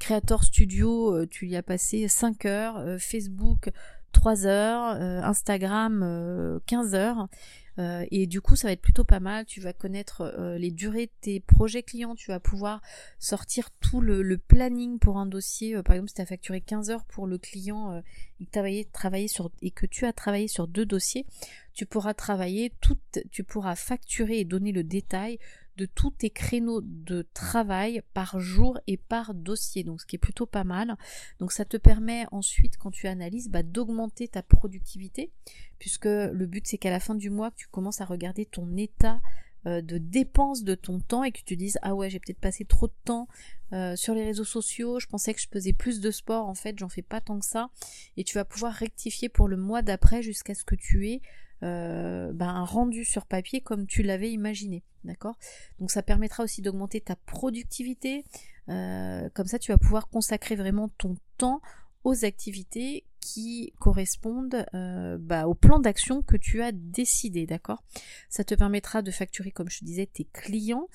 Creator 0.00 0.44
Studio, 0.44 1.26
tu 1.26 1.48
y 1.48 1.56
as 1.56 1.62
passé 1.62 2.08
5 2.08 2.46
heures, 2.46 3.00
Facebook 3.00 3.70
3 4.12 4.46
heures, 4.46 4.84
Instagram 5.24 6.60
15 6.66 6.94
heures. 6.94 7.28
Euh, 7.78 8.06
et 8.10 8.26
du 8.26 8.40
coup, 8.40 8.56
ça 8.56 8.68
va 8.68 8.72
être 8.72 8.80
plutôt 8.80 9.04
pas 9.04 9.20
mal. 9.20 9.46
Tu 9.46 9.60
vas 9.60 9.72
connaître 9.72 10.22
euh, 10.22 10.58
les 10.58 10.70
durées 10.70 11.06
de 11.06 11.12
tes 11.20 11.40
projets 11.40 11.82
clients. 11.82 12.14
Tu 12.14 12.30
vas 12.30 12.40
pouvoir 12.40 12.80
sortir 13.18 13.70
tout 13.80 14.00
le, 14.00 14.38
planning 14.38 14.98
pour 14.98 15.18
un 15.18 15.26
dossier. 15.26 15.76
Euh, 15.76 15.82
par 15.82 15.96
exemple, 15.96 16.10
si 16.10 16.14
tu 16.16 16.22
as 16.22 16.26
facturé 16.26 16.60
15 16.60 16.90
heures 16.90 17.04
pour 17.04 17.26
le 17.26 17.38
client 17.38 18.02
et, 18.40 18.46
que 18.46 18.90
travaillé 18.92 19.28
sur, 19.28 19.50
et 19.62 19.70
que 19.70 19.86
tu 19.86 20.06
as 20.06 20.12
travaillé 20.12 20.48
sur 20.48 20.68
deux 20.68 20.86
dossiers, 20.86 21.26
tu 21.72 21.86
pourras 21.86 22.14
travailler 22.14 22.72
tout, 22.80 22.98
tu 23.30 23.42
pourras 23.42 23.74
facturer 23.74 24.38
et 24.38 24.44
donner 24.44 24.72
le 24.72 24.84
détail 24.84 25.38
de 25.76 25.86
tous 25.86 26.10
tes 26.10 26.30
créneaux 26.30 26.80
de 26.82 27.26
travail 27.34 28.02
par 28.12 28.38
jour 28.38 28.78
et 28.86 28.96
par 28.96 29.34
dossier, 29.34 29.84
donc 29.84 30.00
ce 30.00 30.06
qui 30.06 30.16
est 30.16 30.18
plutôt 30.18 30.46
pas 30.46 30.64
mal. 30.64 30.96
Donc 31.38 31.52
ça 31.52 31.64
te 31.64 31.76
permet 31.76 32.26
ensuite, 32.30 32.76
quand 32.76 32.90
tu 32.90 33.06
analyses, 33.06 33.48
bah, 33.48 33.62
d'augmenter 33.62 34.28
ta 34.28 34.42
productivité, 34.42 35.32
puisque 35.78 36.06
le 36.06 36.46
but 36.46 36.66
c'est 36.66 36.78
qu'à 36.78 36.90
la 36.90 37.00
fin 37.00 37.14
du 37.14 37.30
mois, 37.30 37.50
tu 37.50 37.66
commences 37.68 38.00
à 38.00 38.04
regarder 38.04 38.46
ton 38.46 38.76
état 38.76 39.20
euh, 39.66 39.80
de 39.80 39.96
dépenses 39.96 40.62
de 40.62 40.74
ton 40.74 41.00
temps 41.00 41.24
et 41.24 41.32
que 41.32 41.38
tu 41.38 41.44
te 41.44 41.54
dises 41.54 41.78
ah 41.80 41.94
ouais 41.94 42.10
j'ai 42.10 42.20
peut-être 42.20 42.38
passé 42.38 42.66
trop 42.66 42.86
de 42.86 42.92
temps 43.06 43.28
euh, 43.72 43.96
sur 43.96 44.14
les 44.14 44.22
réseaux 44.22 44.44
sociaux, 44.44 45.00
je 45.00 45.06
pensais 45.06 45.32
que 45.32 45.40
je 45.40 45.48
faisais 45.50 45.72
plus 45.72 46.00
de 46.00 46.10
sport, 46.10 46.46
en 46.46 46.54
fait 46.54 46.78
j'en 46.78 46.90
fais 46.90 47.00
pas 47.00 47.22
tant 47.22 47.38
que 47.38 47.46
ça, 47.46 47.70
et 48.18 48.24
tu 48.24 48.34
vas 48.34 48.44
pouvoir 48.44 48.74
rectifier 48.74 49.30
pour 49.30 49.48
le 49.48 49.56
mois 49.56 49.80
d'après 49.80 50.22
jusqu'à 50.22 50.54
ce 50.54 50.64
que 50.64 50.74
tu 50.74 51.08
aies 51.08 51.22
euh, 51.62 52.32
ben, 52.32 52.48
un 52.48 52.64
rendu 52.64 53.04
sur 53.04 53.26
papier 53.26 53.60
comme 53.60 53.86
tu 53.86 54.02
l'avais 54.02 54.30
imaginé. 54.30 54.82
D'accord? 55.04 55.36
Donc 55.78 55.90
ça 55.90 56.02
permettra 56.02 56.44
aussi 56.44 56.62
d'augmenter 56.62 57.00
ta 57.00 57.16
productivité. 57.16 58.24
Euh, 58.68 59.28
comme 59.34 59.46
ça, 59.46 59.58
tu 59.58 59.72
vas 59.72 59.78
pouvoir 59.78 60.08
consacrer 60.08 60.56
vraiment 60.56 60.88
ton 60.88 61.16
temps 61.36 61.60
aux 62.02 62.24
activités 62.24 63.04
qui 63.20 63.72
correspondent 63.78 64.66
euh, 64.74 65.16
bah, 65.18 65.46
au 65.46 65.54
plan 65.54 65.78
d'action 65.78 66.22
que 66.22 66.36
tu 66.36 66.62
as 66.62 66.72
décidé, 66.72 67.46
d'accord? 67.46 67.82
Ça 68.28 68.44
te 68.44 68.54
permettra 68.54 69.00
de 69.00 69.10
facturer, 69.10 69.50
comme 69.50 69.70
je 69.70 69.84
disais, 69.84 70.06
tes 70.06 70.24
clients, 70.24 70.88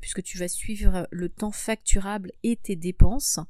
puisque 0.00 0.22
tu 0.22 0.38
vas 0.38 0.46
suivre 0.46 1.08
le 1.10 1.28
temps 1.28 1.50
facturable 1.50 2.30
et 2.44 2.54
tes 2.54 2.76
dépenses, 2.76 3.40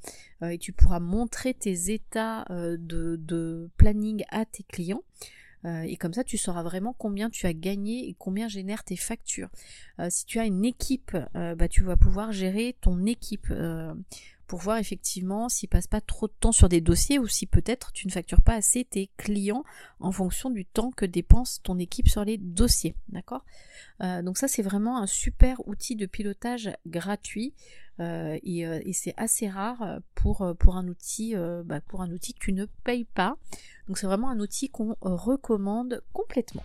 et 0.41 0.57
tu 0.57 0.73
pourras 0.73 0.99
montrer 0.99 1.53
tes 1.53 1.91
états 1.91 2.47
de, 2.49 3.69
planning 3.77 4.23
à 4.29 4.43
tes 4.45 4.63
clients. 4.63 5.03
Euh, 5.65 5.83
et 5.83 5.95
comme 5.97 6.13
ça, 6.13 6.23
tu 6.23 6.37
sauras 6.37 6.63
vraiment 6.63 6.93
combien 6.97 7.29
tu 7.29 7.45
as 7.45 7.53
gagné 7.53 8.07
et 8.07 8.15
combien 8.17 8.47
génèrent 8.47 8.83
tes 8.83 8.95
factures. 8.95 9.49
Euh, 9.99 10.07
si 10.09 10.25
tu 10.25 10.39
as 10.39 10.45
une 10.45 10.65
équipe, 10.65 11.17
euh, 11.35 11.55
bah, 11.55 11.67
tu 11.67 11.83
vas 11.83 11.97
pouvoir 11.97 12.31
gérer 12.31 12.75
ton 12.81 13.05
équipe 13.05 13.51
pour 14.47 14.59
voir 14.59 14.77
effectivement 14.77 15.49
s'il 15.49 15.69
passe 15.69 15.87
pas 15.87 16.01
trop 16.01 16.27
de 16.27 16.33
temps 16.39 16.51
sur 16.51 16.69
des 16.69 16.81
dossiers 16.81 17.17
ou 17.17 17.27
si 17.27 17.47
peut-être 17.47 17.91
tu 17.91 18.07
ne 18.07 18.11
factures 18.11 18.41
pas 18.41 18.55
assez 18.55 18.83
tes 18.83 19.09
clients 19.17 19.63
en 19.99 20.11
fonction 20.11 20.49
du 20.49 20.65
temps 20.65 20.91
que 20.91 21.05
dépense 21.05 21.61
ton 21.63 21.79
équipe 21.79 22.09
sur 22.09 22.23
les 22.25 22.37
dossiers. 22.37 22.95
D'accord? 23.09 23.45
Donc 23.99 24.37
ça 24.37 24.47
c'est 24.47 24.61
vraiment 24.61 24.97
un 24.97 25.07
super 25.07 25.65
outil 25.67 25.95
de 25.95 26.05
pilotage 26.05 26.71
gratuit 26.85 27.53
et, 27.99 28.59
et 28.61 28.93
c'est 28.93 29.13
assez 29.17 29.47
rare 29.47 29.99
pour, 30.15 30.53
pour 30.59 30.77
un 30.77 30.87
outil 30.87 31.35
bah, 31.65 31.81
pour 31.81 32.01
un 32.01 32.11
outil 32.11 32.33
que 32.33 32.39
tu 32.39 32.53
ne 32.53 32.65
payes 32.83 33.05
pas. 33.05 33.37
Donc 33.87 33.97
c'est 33.97 34.07
vraiment 34.07 34.29
un 34.29 34.39
outil 34.39 34.69
qu'on 34.69 34.91
euh, 34.91 34.95
recommande 35.01 36.01
complètement. 36.13 36.63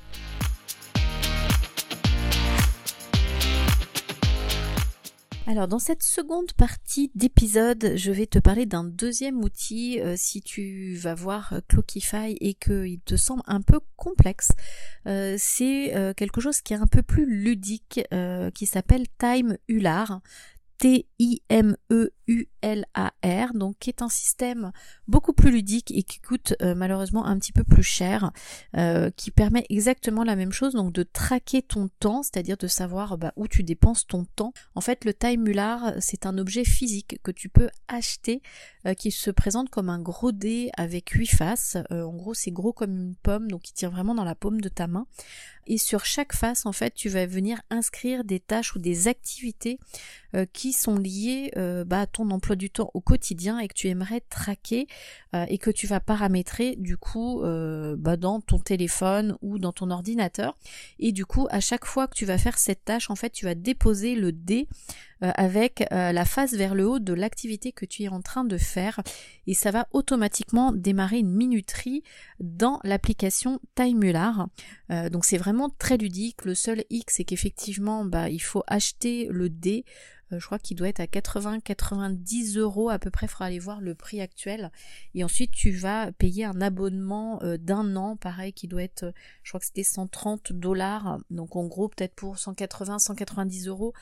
Alors 5.46 5.66
dans 5.66 5.78
cette 5.78 6.02
seconde 6.02 6.52
partie 6.52 7.10
d'épisode, 7.14 7.94
je 7.96 8.12
vais 8.12 8.26
te 8.26 8.38
parler 8.38 8.66
d'un 8.66 8.84
deuxième 8.84 9.42
outil 9.42 9.98
euh, 9.98 10.14
si 10.14 10.42
tu 10.42 10.94
vas 10.96 11.14
voir 11.14 11.54
euh, 11.54 11.60
Clockify 11.66 12.36
et 12.40 12.52
qu'il 12.52 13.00
te 13.00 13.16
semble 13.16 13.42
un 13.46 13.62
peu 13.62 13.80
complexe. 13.96 14.52
c'est 15.06 16.14
quelque 16.16 16.40
chose 16.40 16.60
qui 16.60 16.74
est 16.74 16.76
un 16.76 16.86
peu 16.86 17.02
plus 17.02 17.26
ludique 17.26 18.00
qui 18.54 18.66
s'appelle 18.66 19.06
Time 19.18 19.56
Ular. 19.66 20.20
T-I-M-E 20.78 22.06
T-I-M-E-U-L-A-R, 22.28 23.54
donc 23.54 23.76
qui 23.78 23.90
est 23.90 24.02
un 24.02 24.08
système 24.08 24.72
beaucoup 25.06 25.32
plus 25.32 25.50
ludique 25.50 25.90
et 25.90 26.02
qui 26.02 26.20
coûte 26.20 26.54
euh, 26.62 26.74
malheureusement 26.74 27.24
un 27.24 27.38
petit 27.38 27.52
peu 27.52 27.64
plus 27.64 27.82
cher, 27.82 28.30
euh, 28.76 29.10
qui 29.16 29.30
permet 29.30 29.64
exactement 29.70 30.24
la 30.24 30.36
même 30.36 30.52
chose, 30.52 30.74
donc 30.74 30.92
de 30.92 31.02
traquer 31.02 31.62
ton 31.62 31.88
temps, 32.00 32.22
c'est-à-dire 32.22 32.56
de 32.56 32.66
savoir 32.66 33.18
bah, 33.18 33.32
où 33.36 33.48
tu 33.48 33.62
dépenses 33.62 34.06
ton 34.06 34.24
temps. 34.24 34.52
En 34.74 34.80
fait, 34.80 35.04
le 35.04 35.14
Time 35.14 35.42
Mular, 35.42 35.94
c'est 36.00 36.26
un 36.26 36.38
objet 36.38 36.64
physique 36.64 37.18
que 37.22 37.30
tu 37.30 37.48
peux 37.48 37.70
acheter, 37.88 38.42
euh, 38.86 38.94
qui 38.94 39.10
se 39.10 39.30
présente 39.30 39.70
comme 39.70 39.88
un 39.88 40.00
gros 40.00 40.32
dé 40.32 40.70
avec 40.76 41.10
huit 41.10 41.26
faces. 41.26 41.76
en 41.90 42.14
gros, 42.14 42.34
c'est 42.34 42.50
gros 42.50 42.72
comme 42.72 42.96
une 42.96 43.14
pomme, 43.16 43.50
donc 43.50 43.68
il 43.70 43.72
tient 43.72 43.90
vraiment 43.90 44.14
dans 44.14 44.24
la 44.24 44.34
paume 44.34 44.60
de 44.60 44.68
ta 44.68 44.86
main 44.86 45.06
et 45.66 45.76
sur 45.76 46.06
chaque 46.06 46.32
face 46.32 46.64
en 46.64 46.72
fait 46.72 46.94
tu 46.94 47.10
vas 47.10 47.26
venir 47.26 47.60
inscrire 47.68 48.24
des 48.24 48.40
tâches 48.40 48.74
ou 48.74 48.78
des 48.78 49.06
activités 49.06 49.78
qui 50.54 50.72
sont 50.72 50.96
liées 50.96 51.52
bah, 51.86 52.00
à 52.00 52.06
ton 52.06 52.17
emploi 52.30 52.56
du 52.56 52.70
temps 52.70 52.90
au 52.94 53.00
quotidien 53.00 53.58
et 53.58 53.68
que 53.68 53.74
tu 53.74 53.88
aimerais 53.88 54.20
traquer 54.28 54.86
euh, 55.34 55.44
et 55.48 55.58
que 55.58 55.70
tu 55.70 55.86
vas 55.86 56.00
paramétrer 56.00 56.76
du 56.76 56.96
coup 56.96 57.42
bah, 57.96 58.16
dans 58.16 58.40
ton 58.40 58.58
téléphone 58.58 59.36
ou 59.42 59.58
dans 59.58 59.72
ton 59.72 59.90
ordinateur 59.90 60.56
et 60.98 61.12
du 61.12 61.26
coup 61.26 61.46
à 61.50 61.60
chaque 61.60 61.84
fois 61.84 62.06
que 62.06 62.14
tu 62.14 62.24
vas 62.24 62.38
faire 62.38 62.58
cette 62.58 62.84
tâche 62.84 63.10
en 63.10 63.14
fait 63.14 63.30
tu 63.30 63.44
vas 63.44 63.54
déposer 63.54 64.14
le 64.14 64.32
dé 64.32 64.68
euh, 65.24 65.32
avec 65.34 65.84
euh, 65.90 66.12
la 66.12 66.24
face 66.24 66.52
vers 66.52 66.76
le 66.76 66.86
haut 66.86 67.00
de 67.00 67.12
l'activité 67.12 67.72
que 67.72 67.84
tu 67.84 68.04
es 68.04 68.08
en 68.08 68.22
train 68.22 68.44
de 68.44 68.56
faire 68.56 69.00
et 69.48 69.54
ça 69.54 69.72
va 69.72 69.88
automatiquement 69.92 70.70
démarrer 70.70 71.18
une 71.18 71.34
minuterie 71.34 72.04
dans 72.38 72.78
l'application 72.84 73.58
Timemular. 73.74 74.46
Euh, 74.92 75.08
donc 75.08 75.24
c'est 75.24 75.36
vraiment 75.36 75.70
très 75.70 75.96
ludique. 75.96 76.44
Le 76.44 76.54
seul 76.54 76.84
X 76.90 77.14
c'est 77.16 77.24
qu'effectivement 77.24 78.04
bah, 78.04 78.28
il 78.28 78.38
faut 78.38 78.62
acheter 78.68 79.26
le 79.28 79.48
dé. 79.48 79.84
Je 80.30 80.44
crois 80.44 80.58
qu'il 80.58 80.76
doit 80.76 80.88
être 80.88 81.00
à 81.00 81.06
80-90 81.06 82.58
euros 82.58 82.90
à 82.90 82.98
peu 82.98 83.10
près. 83.10 83.26
Il 83.26 83.28
faudra 83.28 83.46
aller 83.46 83.58
voir 83.58 83.80
le 83.80 83.94
prix 83.94 84.20
actuel. 84.20 84.70
Et 85.14 85.24
ensuite, 85.24 85.50
tu 85.52 85.70
vas 85.70 86.12
payer 86.12 86.44
un 86.44 86.60
abonnement 86.60 87.40
d'un 87.58 87.96
an, 87.96 88.16
pareil, 88.16 88.52
qui 88.52 88.68
doit 88.68 88.82
être, 88.82 89.12
je 89.42 89.50
crois 89.50 89.60
que 89.60 89.66
c'était 89.66 89.82
130 89.82 90.52
dollars. 90.52 91.18
Donc 91.30 91.56
en 91.56 91.66
gros, 91.66 91.88
peut-être 91.88 92.14
pour 92.14 92.36
180-190 92.36 93.68
euros 93.68 93.94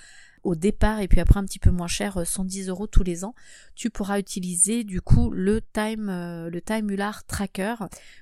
au 0.47 0.55
départ 0.55 1.01
et 1.01 1.09
puis 1.09 1.19
après 1.19 1.41
un 1.41 1.45
petit 1.45 1.59
peu 1.59 1.71
moins 1.71 1.89
cher, 1.89 2.25
110 2.25 2.69
euros 2.69 2.87
tous 2.87 3.03
les 3.03 3.25
ans, 3.25 3.35
tu 3.75 3.91
pourras 3.91 4.21
utiliser 4.21 4.85
du 4.85 5.01
coup 5.01 5.31
le 5.31 5.61
time, 5.61 6.07
le 6.07 6.61
time 6.61 6.97
tracker 7.27 7.75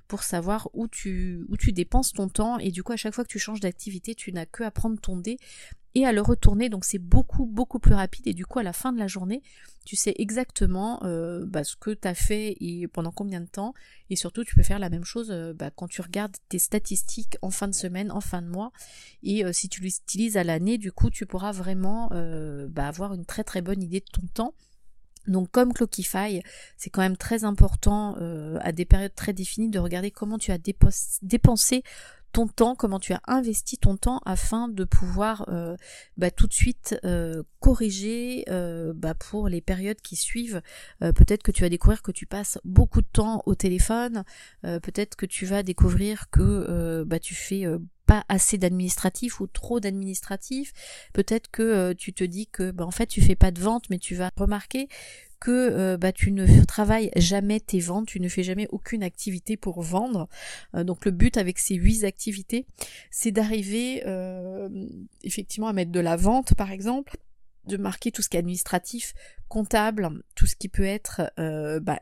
pour 0.08 0.22
savoir 0.22 0.70
où 0.72 0.88
tu, 0.88 1.44
où 1.50 1.58
tu 1.58 1.72
dépenses 1.72 2.14
ton 2.14 2.28
temps 2.28 2.58
et 2.58 2.70
du 2.70 2.82
coup 2.82 2.92
à 2.92 2.96
chaque 2.96 3.12
fois 3.14 3.24
que 3.24 3.28
tu 3.28 3.38
changes 3.38 3.60
d'activité, 3.60 4.14
tu 4.14 4.32
n'as 4.32 4.46
que 4.46 4.64
à 4.64 4.70
prendre 4.70 4.98
ton 4.98 5.18
dé 5.18 5.36
et 5.94 6.06
à 6.06 6.12
le 6.12 6.22
retourner. 6.22 6.70
Donc 6.70 6.86
c'est 6.86 6.98
beaucoup 6.98 7.44
beaucoup 7.44 7.78
plus 7.78 7.94
rapide 7.94 8.26
et 8.26 8.32
du 8.32 8.46
coup 8.46 8.58
à 8.58 8.62
la 8.62 8.72
fin 8.72 8.92
de 8.92 8.98
la 8.98 9.06
journée, 9.06 9.42
tu 9.84 9.96
sais 9.96 10.14
exactement 10.18 11.00
euh, 11.04 11.44
bah, 11.46 11.62
ce 11.62 11.76
que 11.76 11.90
tu 11.90 12.08
as 12.08 12.14
fait 12.14 12.56
et 12.60 12.88
pendant 12.88 13.12
combien 13.12 13.40
de 13.40 13.46
temps. 13.46 13.74
Et 14.10 14.16
surtout 14.16 14.44
tu 14.44 14.54
peux 14.54 14.62
faire 14.62 14.78
la 14.78 14.90
même 14.90 15.04
chose 15.04 15.30
euh, 15.30 15.52
bah, 15.52 15.70
quand 15.70 15.88
tu 15.88 16.00
regardes 16.00 16.36
tes 16.48 16.58
statistiques 16.58 17.36
en 17.42 17.50
fin 17.50 17.68
de 17.68 17.74
semaine, 17.74 18.10
en 18.10 18.20
fin 18.20 18.42
de 18.42 18.48
mois. 18.48 18.72
Et 19.22 19.44
euh, 19.44 19.52
si 19.52 19.68
tu 19.68 19.82
l'utilises 19.82 20.36
à 20.36 20.44
l'année, 20.44 20.78
du 20.78 20.92
coup 20.92 21.10
tu 21.10 21.26
pourras 21.26 21.52
vraiment 21.52 22.10
bah, 22.68 22.88
avoir 22.88 23.14
une 23.14 23.24
très 23.24 23.44
très 23.44 23.62
bonne 23.62 23.82
idée 23.82 24.00
de 24.00 24.10
ton 24.12 24.26
temps. 24.32 24.54
Donc 25.26 25.50
comme 25.50 25.72
Clockify, 25.72 26.42
c'est 26.76 26.90
quand 26.90 27.00
même 27.00 27.16
très 27.16 27.44
important 27.44 28.16
à 28.60 28.72
des 28.72 28.84
périodes 28.84 29.14
très 29.14 29.32
définies 29.32 29.70
de 29.70 29.78
regarder 29.78 30.10
comment 30.10 30.38
tu 30.38 30.52
as 30.52 30.58
dépensé 31.22 31.82
ton 32.34 32.48
temps, 32.48 32.74
comment 32.74 32.98
tu 32.98 33.12
as 33.12 33.20
investi 33.28 33.78
ton 33.78 33.96
temps 33.96 34.20
afin 34.26 34.66
de 34.66 34.82
pouvoir 34.82 35.46
euh, 35.48 35.76
bah, 36.16 36.32
tout 36.32 36.48
de 36.48 36.52
suite 36.52 36.98
euh, 37.04 37.44
corriger 37.60 38.44
euh, 38.48 38.92
bah, 38.92 39.14
pour 39.14 39.48
les 39.48 39.60
périodes 39.60 40.00
qui 40.00 40.16
suivent. 40.16 40.60
peut-être 41.00 41.44
que 41.44 41.52
tu 41.52 41.62
vas 41.62 41.68
découvrir 41.68 42.02
que 42.02 42.10
tu 42.10 42.26
passes 42.26 42.58
beaucoup 42.64 43.02
de 43.02 43.06
temps 43.06 43.42
au 43.46 43.54
téléphone, 43.54 44.24
peut-être 44.62 45.14
que 45.14 45.26
tu 45.26 45.46
vas 45.46 45.62
découvrir 45.62 46.28
que 46.30 47.04
bah, 47.06 47.20
tu 47.20 47.34
fais 47.34 47.66
pas 48.06 48.24
assez 48.28 48.58
d'administratif 48.58 49.40
ou 49.40 49.46
trop 49.46 49.80
d'administratif. 49.80 50.72
Peut-être 51.12 51.50
que 51.50 51.92
tu 51.94 52.12
te 52.12 52.24
dis 52.24 52.46
que 52.46 52.70
bah, 52.70 52.84
en 52.84 52.90
fait 52.90 53.06
tu 53.06 53.20
fais 53.20 53.36
pas 53.36 53.50
de 53.50 53.60
vente, 53.60 53.88
mais 53.90 53.98
tu 53.98 54.14
vas 54.14 54.30
remarquer 54.36 54.88
que 55.44 55.50
euh, 55.50 55.96
bah, 55.98 56.10
tu 56.10 56.32
ne 56.32 56.64
travailles 56.64 57.10
jamais 57.16 57.60
tes 57.60 57.78
ventes, 57.78 58.06
tu 58.06 58.18
ne 58.18 58.28
fais 58.28 58.42
jamais 58.42 58.66
aucune 58.70 59.02
activité 59.02 59.58
pour 59.58 59.82
vendre. 59.82 60.26
Euh, 60.74 60.84
donc 60.84 61.04
le 61.04 61.10
but 61.10 61.36
avec 61.36 61.58
ces 61.58 61.74
huit 61.74 62.04
activités, 62.04 62.66
c'est 63.10 63.30
d'arriver 63.30 64.02
euh, 64.06 64.68
effectivement 65.22 65.68
à 65.68 65.74
mettre 65.74 65.92
de 65.92 66.00
la 66.00 66.16
vente 66.16 66.54
par 66.54 66.70
exemple, 66.70 67.18
de 67.66 67.76
marquer 67.76 68.10
tout 68.10 68.22
ce 68.22 68.30
qui 68.30 68.38
est 68.38 68.40
administratif, 68.40 69.12
comptable, 69.48 70.22
tout 70.34 70.46
ce 70.46 70.56
qui 70.56 70.68
peut 70.68 70.84
être 70.84 71.30
RH, 71.36 71.82
bah, 71.82 71.98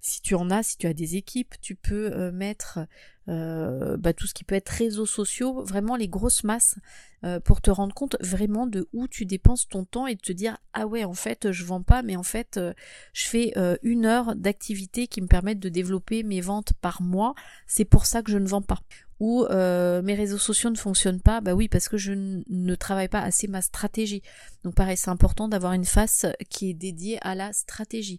si 0.00 0.22
tu 0.22 0.34
en 0.34 0.50
as, 0.50 0.62
si 0.62 0.78
tu 0.78 0.86
as 0.86 0.94
des 0.94 1.16
équipes, 1.16 1.54
tu 1.60 1.74
peux 1.74 2.30
mettre 2.30 2.80
bah, 3.26 4.12
tout 4.12 4.26
ce 4.26 4.34
qui 4.34 4.44
peut 4.44 4.54
être 4.54 4.68
réseaux 4.68 5.06
sociaux, 5.06 5.62
vraiment 5.62 5.96
les 5.96 6.08
grosses 6.08 6.44
masses 6.44 6.76
euh, 7.22 7.38
pour 7.38 7.60
te 7.60 7.70
rendre 7.70 7.92
compte 7.92 8.16
vraiment 8.20 8.66
de 8.66 8.88
où 8.94 9.06
tu 9.06 9.26
dépenses 9.26 9.68
ton 9.68 9.84
temps 9.84 10.06
et 10.06 10.14
de 10.14 10.20
te 10.22 10.32
dire 10.32 10.56
ah 10.72 10.86
ouais 10.86 11.04
en 11.04 11.12
fait 11.12 11.52
je 11.52 11.66
vends 11.66 11.82
pas 11.82 12.00
mais 12.00 12.16
en 12.16 12.22
fait 12.22 12.56
euh, 12.56 12.72
je 13.12 13.26
fais 13.26 13.52
euh, 13.58 13.76
une 13.82 14.06
heure 14.06 14.34
d'activité 14.36 15.06
qui 15.06 15.20
me 15.20 15.26
permettent 15.26 15.60
de 15.60 15.68
développer 15.68 16.22
mes 16.22 16.40
ventes 16.40 16.72
par 16.80 17.02
mois 17.02 17.34
c'est 17.66 17.84
pour 17.84 18.06
ça 18.06 18.22
que 18.22 18.32
je 18.32 18.38
ne 18.38 18.48
vends 18.48 18.62
pas 18.62 18.80
ou 19.22 19.44
mes 19.50 20.14
réseaux 20.14 20.38
sociaux 20.38 20.70
ne 20.70 20.78
fonctionnent 20.78 21.20
pas, 21.20 21.42
bah 21.42 21.52
oui, 21.52 21.68
parce 21.68 21.90
que 21.90 21.98
je 21.98 22.12
ne 22.14 22.74
travaille 22.74 23.08
pas 23.08 23.20
assez 23.20 23.48
ma 23.48 23.60
stratégie. 23.60 24.22
Donc 24.64 24.74
pareil, 24.74 24.96
c'est 24.96 25.10
important 25.10 25.46
d'avoir 25.46 25.74
une 25.74 25.84
face 25.84 26.24
qui 26.48 26.70
est 26.70 26.74
dédiée 26.74 27.18
à 27.20 27.34
la 27.34 27.52
stratégie. 27.52 28.18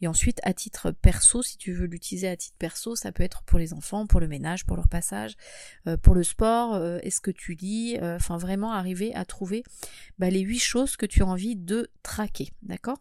Et 0.00 0.08
ensuite, 0.08 0.40
à 0.42 0.52
titre 0.52 0.90
perso, 0.90 1.44
si 1.44 1.56
tu 1.56 1.72
veux 1.72 1.86
l'utiliser 1.86 2.26
à 2.26 2.36
titre 2.36 2.56
perso, 2.58 2.96
ça 2.96 3.12
peut 3.12 3.22
être 3.22 3.44
pour 3.44 3.60
les 3.60 3.72
enfants, 3.72 4.08
pour 4.08 4.18
le 4.18 4.26
ménage, 4.26 4.39
pour 4.66 4.76
leur 4.76 4.88
passage, 4.88 5.34
pour 6.02 6.14
le 6.14 6.22
sport, 6.22 6.76
est-ce 7.02 7.20
que 7.20 7.30
tu 7.30 7.54
lis, 7.54 7.98
enfin 8.00 8.38
vraiment 8.38 8.72
arriver 8.72 9.14
à 9.14 9.24
trouver 9.24 9.62
bah, 10.18 10.30
les 10.30 10.40
huit 10.40 10.58
choses 10.58 10.96
que 10.96 11.06
tu 11.06 11.22
as 11.22 11.26
envie 11.26 11.56
de 11.56 11.90
traquer, 12.02 12.50
d'accord? 12.62 12.98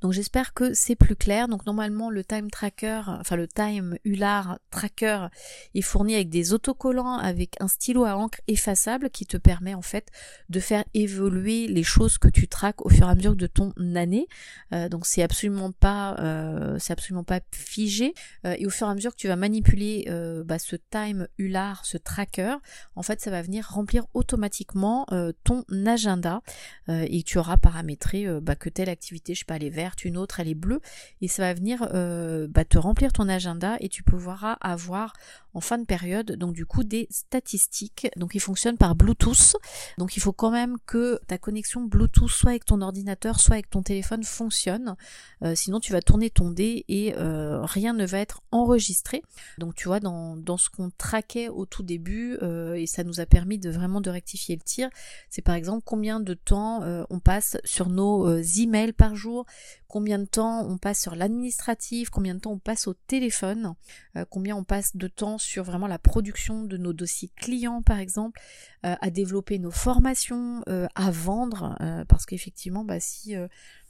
Donc 0.00 0.12
j'espère 0.12 0.54
que 0.54 0.74
c'est 0.74 0.96
plus 0.96 1.16
clair. 1.16 1.48
Donc 1.48 1.66
normalement 1.66 2.10
le 2.10 2.24
time 2.24 2.50
tracker, 2.50 3.02
enfin 3.06 3.36
le 3.36 3.48
time 3.48 3.96
Ular 4.04 4.58
tracker 4.70 5.28
est 5.74 5.82
fourni 5.82 6.14
avec 6.14 6.28
des 6.28 6.52
autocollants, 6.52 7.18
avec 7.18 7.54
un 7.60 7.68
stylo 7.68 8.04
à 8.04 8.16
encre 8.16 8.40
effaçable 8.48 9.10
qui 9.10 9.26
te 9.26 9.36
permet 9.36 9.74
en 9.74 9.82
fait 9.82 10.08
de 10.48 10.60
faire 10.60 10.84
évoluer 10.94 11.66
les 11.66 11.82
choses 11.82 12.18
que 12.18 12.28
tu 12.28 12.48
traques 12.48 12.84
au 12.84 12.88
fur 12.88 13.06
et 13.06 13.10
à 13.10 13.14
mesure 13.14 13.36
de 13.36 13.46
ton 13.46 13.72
année. 13.94 14.26
Euh, 14.72 14.88
donc 14.88 15.06
c'est 15.06 15.22
absolument 15.22 15.72
pas, 15.72 16.16
euh, 16.18 16.78
absolument 16.88 17.24
pas 17.24 17.40
figé. 17.52 18.14
Euh, 18.46 18.54
et 18.58 18.66
au 18.66 18.70
fur 18.70 18.86
et 18.86 18.90
à 18.90 18.94
mesure 18.94 19.12
que 19.12 19.20
tu 19.20 19.28
vas 19.28 19.36
manipuler 19.36 20.06
bah, 20.44 20.58
ce 20.58 20.76
time 20.76 21.28
Ular, 21.38 21.84
ce 21.84 21.98
tracker, 21.98 22.56
en 22.94 23.02
fait 23.02 23.20
ça 23.20 23.30
va 23.30 23.42
venir 23.42 23.66
remplir 23.68 24.06
automatiquement 24.14 25.06
ton 25.44 25.64
agenda 25.86 26.42
et 26.88 27.22
tu 27.22 27.38
auras 27.38 27.56
paramétré 27.56 28.26
bah, 28.40 28.56
que 28.56 28.68
telle 28.68 28.88
activité, 28.88 29.34
je 29.34 29.40
sais 29.40 29.44
pas, 29.44 29.58
verte, 29.70 30.04
une 30.04 30.16
autre 30.16 30.40
elle 30.40 30.48
est 30.48 30.54
bleue, 30.54 30.80
et 31.20 31.28
ça 31.28 31.42
va 31.42 31.54
venir 31.54 31.88
euh, 31.94 32.46
bah, 32.48 32.64
te 32.64 32.78
remplir 32.78 33.12
ton 33.12 33.28
agenda 33.28 33.76
et 33.80 33.88
tu 33.88 34.02
pourras 34.02 34.52
avoir 34.60 35.12
en 35.54 35.60
fin 35.60 35.78
de 35.78 35.84
période 35.84 36.32
donc 36.32 36.52
du 36.52 36.66
coup 36.66 36.84
des 36.84 37.08
statistiques. 37.10 38.08
Donc 38.16 38.34
il 38.34 38.40
fonctionne 38.40 38.76
par 38.76 38.94
Bluetooth, 38.94 39.56
donc 39.98 40.16
il 40.16 40.20
faut 40.20 40.32
quand 40.32 40.50
même 40.50 40.76
que 40.86 41.18
ta 41.26 41.38
connexion 41.38 41.82
Bluetooth 41.82 42.28
soit 42.28 42.50
avec 42.50 42.64
ton 42.64 42.80
ordinateur, 42.82 43.40
soit 43.40 43.54
avec 43.54 43.70
ton 43.70 43.82
téléphone 43.82 44.22
fonctionne, 44.22 44.96
euh, 45.42 45.54
sinon 45.54 45.80
tu 45.80 45.92
vas 45.92 46.02
tourner 46.02 46.30
ton 46.30 46.50
dé 46.50 46.84
et 46.88 47.14
euh, 47.16 47.64
rien 47.64 47.94
ne 47.94 48.06
va 48.06 48.18
être 48.18 48.42
enregistré. 48.50 49.22
Donc 49.58 49.74
tu 49.74 49.88
vois 49.88 50.00
dans, 50.00 50.36
dans 50.36 50.56
ce 50.56 50.68
qu'on 50.68 50.90
traquait 50.90 51.48
au 51.48 51.64
tout 51.66 51.82
début 51.82 52.38
et 52.74 52.86
ça 52.86 53.04
nous 53.04 53.20
a 53.20 53.26
permis 53.26 53.58
de 53.58 53.70
vraiment 53.70 54.00
de 54.00 54.10
rectifier 54.10 54.56
le 54.56 54.62
tir, 54.62 54.90
c'est 55.30 55.42
par 55.42 55.54
exemple 55.54 55.82
combien 55.84 56.20
de 56.20 56.34
temps 56.34 56.82
on 57.10 57.20
passe 57.20 57.56
sur 57.64 57.88
nos 57.88 58.36
emails 58.58 58.92
par 58.92 59.16
jour, 59.16 59.46
combien 59.88 60.18
de 60.18 60.24
temps 60.24 60.66
on 60.68 60.78
passe 60.78 61.00
sur 61.00 61.14
l'administratif, 61.14 62.10
combien 62.10 62.34
de 62.34 62.40
temps 62.40 62.52
on 62.52 62.58
passe 62.58 62.86
au 62.86 62.94
téléphone, 62.94 63.74
euh, 64.16 64.24
combien 64.28 64.56
on 64.56 64.64
passe 64.64 64.96
de 64.96 65.08
temps 65.08 65.38
sur 65.38 65.64
vraiment 65.64 65.86
la 65.86 65.98
production 65.98 66.64
de 66.64 66.76
nos 66.76 66.92
dossiers 66.92 67.30
clients 67.36 67.82
par 67.82 67.98
exemple, 67.98 68.40
euh, 68.84 68.94
à 69.00 69.10
développer 69.10 69.58
nos 69.58 69.70
formations, 69.70 70.62
euh, 70.68 70.86
à 70.94 71.10
vendre, 71.10 71.76
parce 72.08 72.26
qu'effectivement 72.26 72.84
bah, 72.84 73.00
si 73.00 73.34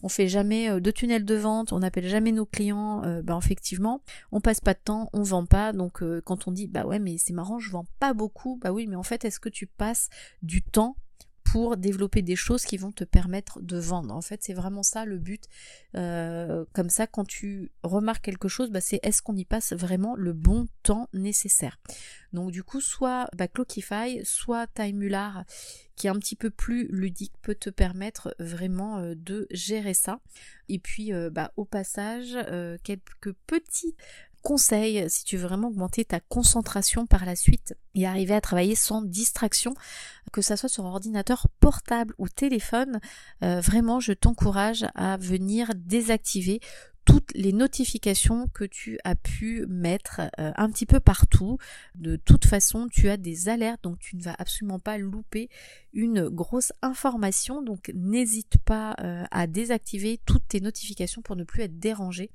on 0.02 0.09
fait 0.09 0.29
jamais 0.29 0.81
de 0.81 0.90
tunnel 0.90 1.24
de 1.24 1.35
vente, 1.35 1.72
on 1.72 1.81
n'appelle 1.81 2.09
jamais 2.09 2.33
nos 2.33 2.46
clients, 2.46 3.02
bah 3.22 3.38
effectivement 3.42 4.02
on 4.33 4.40
passe 4.40 4.61
pas 4.61 4.74
de 4.74 4.81
temps, 4.83 5.09
on 5.12 5.22
vend 5.22 5.46
pas, 5.46 5.72
donc 5.72 6.02
quand 6.24 6.48
on 6.48 6.52
dit 6.52 6.66
bah 6.66 6.85
ouais 6.85 6.98
mais 6.98 7.16
c'est 7.18 7.33
marrant 7.33 7.59
je 7.59 7.70
vends 7.70 7.87
pas 7.98 8.12
beaucoup, 8.12 8.59
bah 8.62 8.72
oui 8.72 8.87
mais 8.87 8.96
en 8.96 9.02
fait 9.02 9.24
est-ce 9.24 9.40
que 9.40 9.48
tu 9.48 9.66
passes 9.66 10.09
du 10.42 10.62
temps 10.62 10.96
pour 11.52 11.76
développer 11.76 12.22
des 12.22 12.35
choses 12.35 12.64
qui 12.64 12.76
vont 12.76 12.90
te 12.90 13.04
permettre 13.04 13.61
de 13.61 13.78
vendre. 13.78 14.14
En 14.14 14.20
fait, 14.20 14.42
c'est 14.42 14.52
vraiment 14.52 14.82
ça 14.82 15.04
le 15.04 15.16
but. 15.16 15.44
Euh, 15.94 16.64
comme 16.72 16.90
ça, 16.90 17.06
quand 17.06 17.24
tu 17.24 17.70
remarques 17.85 18.24
quelque 18.24 18.48
chose, 18.48 18.70
bah, 18.70 18.80
c'est 18.80 18.98
est-ce 19.04 19.22
qu'on 19.22 19.37
y 19.37 19.44
passe 19.44 19.72
vraiment 19.72 20.16
le 20.16 20.32
bon 20.32 20.66
temps 20.82 21.09
nécessaire. 21.12 21.78
Donc 22.32 22.50
du 22.50 22.64
coup, 22.64 22.80
soit 22.80 23.28
bah, 23.37 23.46
Clockify, 23.46 24.20
soit 24.24 24.66
Timemular, 24.74 25.44
qui 25.94 26.09
est 26.09 26.11
un 26.11 26.18
petit 26.18 26.37
peu 26.37 26.50
plus 26.50 26.88
ludique, 26.88 27.32
peut 27.42 27.54
te 27.54 27.70
permettre 27.70 28.35
vraiment 28.40 28.98
euh, 28.98 29.14
de 29.14 29.46
gérer 29.52 29.94
ça. 29.94 30.20
Et 30.68 30.80
puis, 30.80 31.12
euh, 31.12 31.30
bah, 31.30 31.52
au 31.56 31.64
passage, 31.64 32.37
quelques 32.82 33.32
petits 33.46 33.94
conseil 34.46 35.11
si 35.11 35.24
tu 35.24 35.37
veux 35.37 35.48
vraiment 35.48 35.66
augmenter 35.66 36.04
ta 36.04 36.20
concentration 36.20 37.04
par 37.04 37.24
la 37.26 37.35
suite 37.35 37.74
et 37.96 38.06
arriver 38.06 38.32
à 38.32 38.40
travailler 38.40 38.76
sans 38.76 39.02
distraction, 39.02 39.74
que 40.32 40.40
ça 40.40 40.56
soit 40.56 40.68
sur 40.68 40.85
ordinateur 40.85 41.48
portable 41.59 42.14
ou 42.18 42.28
téléphone, 42.28 43.00
euh, 43.42 43.61
vraiment 43.61 43.98
je 43.98 44.12
t'encourage 44.12 44.87
à 44.94 45.16
venir 45.16 45.72
désactiver 45.74 46.61
toutes 47.07 47.33
les 47.35 47.53
notifications 47.53 48.49
que 48.49 48.64
tu 48.64 48.99
as 49.05 49.14
pu 49.14 49.64
mettre 49.69 50.23
euh, 50.38 50.53
un 50.57 50.69
petit 50.71 50.87
peu 50.87 51.01
partout. 51.01 51.57
De 51.95 52.16
toute 52.16 52.45
façon, 52.45 52.88
tu 52.90 53.09
as 53.09 53.16
des 53.16 53.49
alertes, 53.49 53.85
donc 53.85 53.99
tu 54.01 54.16
ne 54.16 54.23
vas 54.23 54.35
absolument 54.38 54.81
pas 54.81 54.99
louper 54.99 55.49
une 55.92 56.29
grosse 56.29 56.73
information. 56.83 57.62
Donc 57.62 57.90
n'hésite 57.95 58.59
pas 58.64 58.97
euh, 59.01 59.25
à 59.31 59.47
désactiver 59.47 60.21
toutes 60.27 60.49
tes 60.49 60.61
notifications 60.61 61.23
pour 61.23 61.37
ne 61.37 61.45
plus 61.45 61.62
être 61.62 61.79
dérangé. 61.79 62.31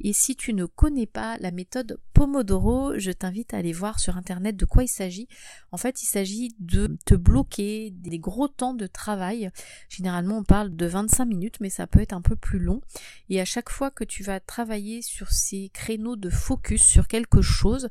Et 0.00 0.12
si 0.12 0.36
tu 0.36 0.54
ne 0.54 0.64
connais 0.64 1.06
pas 1.06 1.36
la 1.38 1.50
méthode 1.50 1.98
Pomodoro, 2.14 2.98
je 2.98 3.10
t'invite 3.10 3.52
à 3.52 3.58
aller 3.58 3.72
voir 3.72 4.00
sur 4.00 4.16
internet 4.16 4.56
de 4.56 4.64
quoi 4.64 4.84
il 4.84 4.88
s'agit. 4.88 5.28
En 5.70 5.76
fait, 5.76 6.02
il 6.02 6.06
s'agit 6.06 6.54
de 6.60 6.96
te 7.04 7.14
bloquer 7.14 7.90
des 7.90 8.18
gros 8.18 8.48
temps 8.48 8.74
de 8.74 8.86
travail. 8.86 9.50
Généralement, 9.88 10.38
on 10.38 10.44
parle 10.44 10.74
de 10.74 10.86
25 10.86 11.26
minutes, 11.26 11.56
mais 11.60 11.70
ça 11.70 11.86
peut 11.86 12.00
être 12.00 12.14
un 12.14 12.22
peu 12.22 12.36
plus 12.36 12.58
long. 12.58 12.80
Et 13.28 13.40
à 13.40 13.44
chaque 13.44 13.68
fois 13.68 13.90
que 13.90 14.04
tu 14.04 14.13
tu 14.14 14.22
vas 14.22 14.38
travailler 14.38 15.02
sur 15.02 15.32
ces 15.32 15.70
créneaux 15.70 16.14
de 16.14 16.30
focus 16.30 16.84
sur 16.84 17.08
quelque 17.08 17.42
chose, 17.42 17.88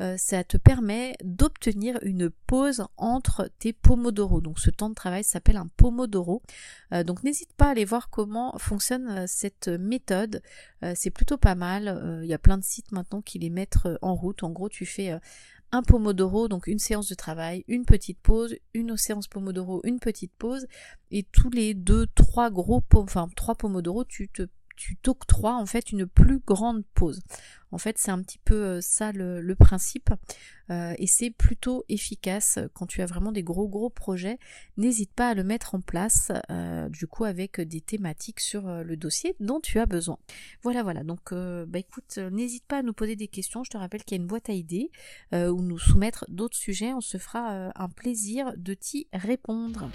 euh, 0.00 0.16
ça 0.16 0.42
te 0.42 0.56
permet 0.56 1.14
d'obtenir 1.22 1.98
une 2.00 2.30
pause 2.30 2.86
entre 2.96 3.50
tes 3.58 3.74
pomodoro. 3.74 4.40
Donc 4.40 4.58
ce 4.58 4.70
temps 4.70 4.88
de 4.88 4.94
travail 4.94 5.22
s'appelle 5.22 5.58
un 5.58 5.68
pomodoro. 5.76 6.40
Euh, 6.94 7.04
donc 7.04 7.24
n'hésite 7.24 7.52
pas 7.52 7.66
à 7.66 7.70
aller 7.72 7.84
voir 7.84 8.08
comment 8.08 8.56
fonctionne 8.56 9.06
euh, 9.10 9.24
cette 9.26 9.68
méthode. 9.68 10.40
c'est 10.94 11.10
plutôt 11.10 11.36
pas 11.36 11.54
mal. 11.54 12.22
Il 12.22 12.28
y 12.28 12.32
a 12.32 12.38
plein 12.38 12.56
de 12.56 12.64
sites 12.64 12.90
maintenant 12.92 13.20
qui 13.20 13.38
les 13.38 13.50
mettent 13.50 13.76
en 14.00 14.14
route. 14.14 14.44
En 14.44 14.52
gros, 14.52 14.70
tu 14.70 14.86
fais 14.86 15.20
un 15.72 15.82
pomodoro, 15.82 16.48
donc 16.48 16.68
une 16.68 16.78
séance 16.78 17.08
de 17.08 17.14
travail, 17.14 17.64
une 17.68 17.84
petite 17.84 18.20
pause, 18.20 18.56
une 18.72 18.96
séance 18.96 19.28
pomodoro, 19.28 19.82
une 19.84 19.98
petite 19.98 20.32
pause, 20.38 20.66
et 21.10 21.24
tous 21.24 21.50
les 21.50 21.74
deux, 21.74 22.06
trois 22.14 22.50
gros, 22.50 22.82
enfin 22.94 23.28
trois 23.36 23.56
pomodoro, 23.56 24.04
tu 24.04 24.28
te 24.28 24.46
tu 24.76 24.96
t'octroies 24.96 25.54
en 25.54 25.66
fait 25.66 25.90
une 25.90 26.06
plus 26.06 26.38
grande 26.38 26.84
pause. 26.94 27.20
En 27.72 27.78
fait, 27.78 27.98
c'est 27.98 28.10
un 28.10 28.22
petit 28.22 28.38
peu 28.38 28.54
euh, 28.54 28.80
ça 28.80 29.12
le, 29.12 29.54
principe 29.54 30.10
euh, 30.70 30.94
et 30.98 31.06
c'est 31.06 31.30
plutôt 31.30 31.84
efficace 31.88 32.58
quand 32.74 32.86
tu 32.86 33.02
as 33.02 33.06
vraiment 33.06 33.32
des 33.32 33.42
gros 33.42 33.68
gros 33.68 33.90
projets. 33.90 34.38
N'hésite 34.76 35.12
pas 35.12 35.30
à 35.30 35.34
le 35.34 35.42
mettre 35.42 35.74
en 35.74 35.80
place 35.80 36.30
euh, 36.50 36.88
du 36.88 37.06
coup 37.06 37.24
avec 37.24 37.60
des 37.60 37.80
thématiques 37.80 38.40
sur 38.40 38.66
le 38.66 38.96
dossier 38.96 39.34
dont 39.40 39.60
tu 39.60 39.78
as 39.78 39.86
besoin. 39.86 40.18
Voilà, 40.62 40.82
voilà. 40.82 41.02
Donc, 41.02 41.32
bah 41.32 41.78
écoute, 41.78 42.18
n'hésite 42.18 42.64
pas 42.66 42.78
à 42.78 42.82
nous 42.82 42.92
poser 42.92 43.16
des 43.16 43.28
questions. 43.28 43.64
Je 43.64 43.70
te 43.70 43.76
rappelle 43.76 44.04
qu'il 44.04 44.16
y 44.16 44.20
a 44.20 44.22
une 44.22 44.28
boîte 44.28 44.50
à 44.50 44.52
idées 44.52 44.90
ou 45.32 45.62
nous 45.62 45.78
soumettre 45.78 46.24
d'autres 46.28 46.56
sujets. 46.56 46.92
On 46.92 47.00
se 47.00 47.18
fera 47.18 47.72
un 47.74 47.88
plaisir 47.88 48.52
de 48.56 48.74
t'y 48.74 49.06
répondre. 49.12 49.90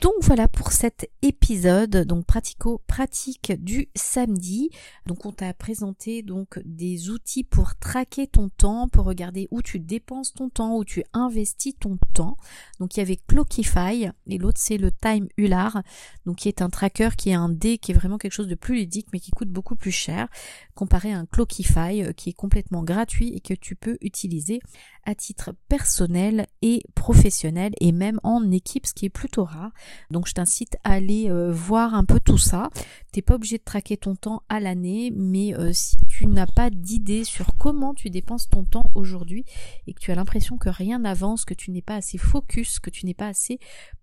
Donc 0.00 0.14
voilà 0.22 0.48
pour 0.48 0.72
cet 0.72 1.10
épisode 1.20 2.06
donc 2.06 2.24
pratico-pratique 2.24 3.52
du 3.62 3.90
samedi. 3.94 4.70
Donc 5.04 5.26
on 5.26 5.32
t'a 5.32 5.52
présenté 5.52 6.22
donc 6.22 6.58
des 6.64 7.10
outils 7.10 7.44
pour 7.44 7.76
traquer 7.76 8.26
ton 8.26 8.48
temps, 8.48 8.88
pour 8.88 9.04
regarder 9.04 9.46
où 9.50 9.60
tu 9.60 9.78
dépenses 9.78 10.32
ton 10.32 10.48
temps, 10.48 10.76
où 10.76 10.86
tu 10.86 11.04
investis 11.12 11.74
ton 11.78 11.98
temps. 12.14 12.38
Donc 12.78 12.96
il 12.96 13.00
y 13.00 13.02
avait 13.02 13.18
Clockify 13.28 14.10
et 14.26 14.38
l'autre 14.38 14.58
c'est 14.58 14.78
le 14.78 14.90
Time 14.90 15.28
Ular, 15.36 15.82
donc 16.24 16.36
qui 16.36 16.48
est 16.48 16.62
un 16.62 16.70
tracker 16.70 17.10
qui 17.18 17.28
est 17.28 17.34
un 17.34 17.50
dé 17.50 17.76
qui 17.76 17.92
est 17.92 17.94
vraiment 17.94 18.16
quelque 18.16 18.32
chose 18.32 18.48
de 18.48 18.54
plus 18.54 18.76
ludique 18.76 19.08
mais 19.12 19.20
qui 19.20 19.32
coûte 19.32 19.50
beaucoup 19.50 19.76
plus 19.76 19.92
cher 19.92 20.28
comparé 20.74 21.12
à 21.12 21.18
un 21.18 21.26
Clockify 21.26 22.02
euh, 22.02 22.12
qui 22.14 22.30
est 22.30 22.34
complètement 22.34 22.82
gratuit 22.82 23.34
et 23.34 23.40
que 23.40 23.52
tu 23.52 23.76
peux 23.76 23.98
utiliser 24.00 24.60
à 25.04 25.14
titre 25.14 25.52
personnel 25.68 26.46
et 26.62 26.82
professionnel 26.94 27.72
et 27.80 27.92
même 27.92 28.20
en 28.22 28.50
équipe, 28.50 28.86
ce 28.86 28.94
qui 28.94 29.06
est 29.06 29.10
plutôt 29.10 29.44
rare. 29.44 29.72
Donc 30.10 30.28
je 30.28 30.34
t'incite 30.34 30.76
à 30.84 30.92
aller 30.92 31.30
euh, 31.30 31.50
voir 31.50 31.94
un 31.94 32.04
peu 32.04 32.20
tout 32.20 32.38
ça. 32.38 32.70
T'es 33.12 33.22
pas 33.22 33.34
obligé 33.34 33.58
de 33.58 33.64
traquer 33.64 33.96
ton 33.96 34.14
temps 34.14 34.42
à 34.48 34.60
l'année, 34.60 35.12
mais 35.14 35.54
euh, 35.54 35.72
si 35.72 35.96
tu 36.08 36.26
n'as 36.26 36.46
pas 36.46 36.70
d'idée 36.70 37.24
sur 37.24 37.56
comment 37.56 37.94
tu 37.94 38.10
dépenses 38.10 38.48
ton 38.48 38.64
temps 38.64 38.84
aujourd'hui 38.94 39.44
et 39.86 39.94
que 39.94 40.00
tu 40.00 40.12
as 40.12 40.14
l'impression 40.14 40.58
que 40.58 40.68
rien 40.68 41.00
n'avance, 41.00 41.44
que 41.44 41.54
tu 41.54 41.70
n'es 41.70 41.82
pas 41.82 41.96
assez 41.96 42.18
focus, 42.18 42.78
que 42.78 42.90
tu 42.90 43.06
n'es 43.06 43.14
pas 43.14 43.28
assez 43.28 43.58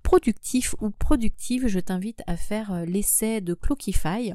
productif 0.08 0.74
ou 0.80 0.90
productive, 0.90 1.68
je 1.68 1.82
t'invite 1.82 2.24
à 2.28 2.38
faire 2.38 2.72
euh, 2.72 2.86
l'essai 2.86 3.42
de 3.42 3.54
Clockify 3.54 4.32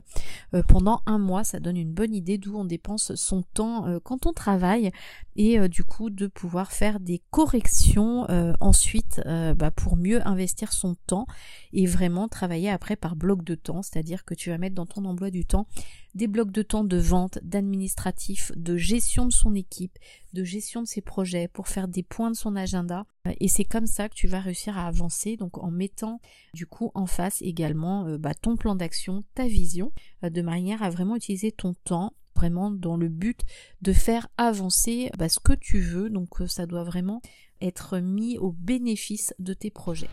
pendant 0.69 1.01
un 1.07 1.17
mois. 1.19 1.45
Ça 1.45 1.61
donne 1.61 1.79
une 1.79 1.95
bonne 1.95 2.15
idée 2.15 2.37
d'où 2.37 2.59
on 2.59 2.67
dépense 2.67 3.15
son 3.15 3.43
temps 3.43 3.87
quand 4.05 4.27
on 4.27 4.35
travaille 4.35 4.91
et 5.35 5.67
du 5.69 5.83
coup 5.83 6.11
de 6.11 6.27
pouvoir 6.27 6.73
faire 6.73 7.01
des 7.01 7.23
corrections 7.31 8.29
euh, 8.31 8.53
ensuite 8.61 9.21
euh, 9.27 9.55
bah, 9.55 9.71
pour 9.71 9.97
mieux 9.97 10.27
investir 10.27 10.73
son 10.73 10.95
temps 11.07 11.27
et 11.73 11.87
vraiment 11.87 12.29
travailler 12.29 12.71
après 12.71 12.97
par 12.97 13.17
bloc 13.17 13.43
de 13.45 13.55
temps, 13.55 13.83
c'est-à-dire 13.83 14.25
que 14.25 14.35
tu 14.35 14.51
vas 14.51 14.59
mettre 14.59 14.75
dans 14.75 14.87
ton 14.87 15.05
emploi 15.05 15.31
du 15.31 15.45
temps 15.45 15.67
des 16.15 16.27
blocs 16.27 16.51
de 16.51 16.63
temps 16.63 16.85
de 16.85 16.97
vente, 16.97 17.39
d'administratif, 17.43 18.53
de 18.57 18.77
gestion 18.77 19.27
de 19.27 19.33
son 19.33 19.55
équipe, 19.55 19.99
de 20.33 20.45
gestion 20.45 20.83
de 20.83 20.87
ses 20.87 21.01
projets 21.01 21.49
pour 21.49 21.69
faire 21.69 21.89
des 21.89 22.03
points 22.03 22.31
de 22.31 22.37
son 22.37 22.57
agenda. 22.57 23.07
Et 23.41 23.49
c'est 23.49 23.65
comme 23.65 23.87
ça 23.87 24.09
que 24.09 24.15
tu 24.15 24.27
vas 24.27 24.41
réussir 24.41 24.79
à 24.79 24.87
avancer, 24.87 25.37
donc 25.37 25.59
en 25.59 25.71
mettant 25.71 26.21
du 26.55 26.67
coup 26.67 26.91
en 26.95 27.07
face 27.07 27.41
également 27.43 28.07
euh, 28.07 28.19
bah, 28.19 28.35
ton 28.35 28.57
plan 28.57 28.75
d'action, 28.75 29.23
ta 29.35 29.47
vision, 29.47 29.93
de 30.23 30.43
manière 30.43 30.83
à 30.83 30.91
vraiment 30.91 31.17
utiliser 31.17 31.53
ton 31.53 31.75
temps 31.85 32.13
vraiment 32.35 32.71
dans 32.71 32.97
le 32.97 33.09
but 33.09 33.41
de 33.83 33.93
faire 33.93 34.29
avancer 34.37 35.11
bah, 35.19 35.29
ce 35.29 35.39
que 35.39 35.53
tu 35.53 35.81
veux. 35.81 36.11
Donc 36.11 36.41
euh, 36.41 36.47
ça 36.47 36.67
doit 36.67 36.85
vraiment 36.85 37.21
être 37.61 37.99
mis 37.99 38.39
au 38.39 38.53
bénéfice 38.53 39.35
de 39.39 39.55
tes 39.55 39.71
projets. 39.71 40.11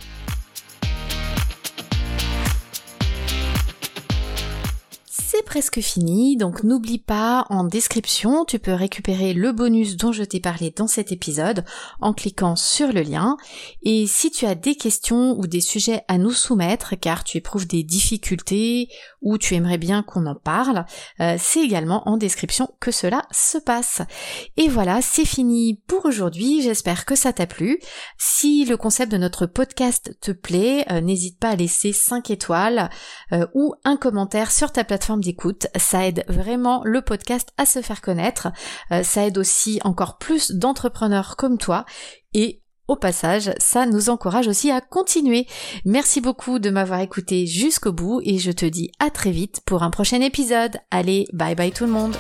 C'est 5.32 5.46
presque 5.46 5.80
fini, 5.80 6.38
donc 6.38 6.64
n'oublie 6.64 6.98
pas, 6.98 7.46
en 7.52 7.64
description, 7.64 8.46
tu 8.46 8.58
peux 8.58 8.74
récupérer 8.74 9.36
le 9.36 9.52
bonus 9.52 9.96
dont 9.96 10.12
je 10.12 10.24
t'ai 10.24 10.40
parlé 10.40 10.74
dans 10.76 10.88
cet 10.88 11.12
épisode 11.12 11.66
en 12.02 12.14
cliquant 12.14 12.56
sur 12.56 12.92
le 12.92 13.02
lien. 13.02 13.38
Et 13.84 14.08
si 14.08 14.32
tu 14.32 14.48
as 14.48 14.56
des 14.56 14.74
questions 14.74 15.38
ou 15.38 15.46
des 15.46 15.62
sujets 15.62 16.02
à 16.08 16.18
nous 16.18 16.32
soumettre, 16.32 16.96
car 17.00 17.24
tu 17.24 17.38
éprouves 17.38 17.68
des 17.68 17.84
difficultés 17.84 18.90
ou 19.22 19.38
tu 19.38 19.56
aimerais 19.56 19.78
bien 19.78 20.04
qu'on 20.04 20.26
en 20.26 20.36
parle, 20.36 20.86
euh, 21.20 21.36
c'est 21.38 21.62
également 21.62 22.08
en 22.08 22.18
description 22.18 22.70
que 22.80 22.92
cela 22.92 23.24
se 23.32 23.58
passe. 23.58 24.02
Et 24.58 24.68
voilà, 24.68 25.02
c'est 25.02 25.26
fini 25.26 25.82
pour 25.88 26.06
aujourd'hui, 26.06 26.62
j'espère 26.62 27.06
que 27.06 27.16
ça 27.16 27.34
t'a 27.34 27.48
plu. 27.48 27.80
Si 28.18 28.66
le 28.66 28.78
concept 28.78 29.12
de 29.12 29.18
notre 29.18 29.46
podcast 29.46 30.18
te 30.22 30.32
plaît, 30.32 30.86
euh, 30.92 31.02
n'hésite 31.02 31.40
pas 31.40 31.50
à 31.50 31.56
laisser 31.56 31.94
5 31.94 32.32
étoiles 32.32 32.90
euh, 33.34 33.46
ou 33.54 33.74
un 33.84 33.98
commentaire 33.98 34.52
sur 34.52 34.72
ta 34.72 34.84
plateforme 34.84 35.24
d'écoute. 35.24 35.68
Ça 35.76 36.08
aide 36.08 36.24
vraiment 36.28 36.82
le 36.86 37.02
podcast 37.02 37.50
à 37.58 37.66
se 37.66 37.82
faire 37.82 38.02
connaître. 38.02 38.50
ça 39.04 39.26
aide 39.26 39.38
aussi 39.38 39.80
encore 39.84 40.18
plus 40.18 40.52
d'entrepreneurs 40.52 41.36
comme 41.36 41.58
toi 41.58 41.86
et 42.34 42.62
au 42.90 42.96
passage, 42.96 43.52
ça 43.58 43.86
nous 43.86 44.10
encourage 44.10 44.48
aussi 44.48 44.72
à 44.72 44.82
continuer. 44.82 45.48
Merci 45.86 46.22
beaucoup 46.22 46.60
de 46.60 46.70
m'avoir 46.70 47.00
écouté 47.00 47.46
jusqu'au 47.46 47.92
bout 47.92 48.22
et 48.24 48.38
je 48.38 48.52
te 48.52 48.66
dis 48.66 48.92
à 49.00 49.10
très 49.10 49.32
vite 49.32 49.62
pour 49.66 49.84
un 49.84 49.92
prochain 49.92 50.22
épisode. 50.22 50.78
Allez, 50.92 51.28
bye 51.32 51.56
bye 51.56 51.72
tout 51.72 51.86
le 51.86 51.92
monde. 51.92 52.16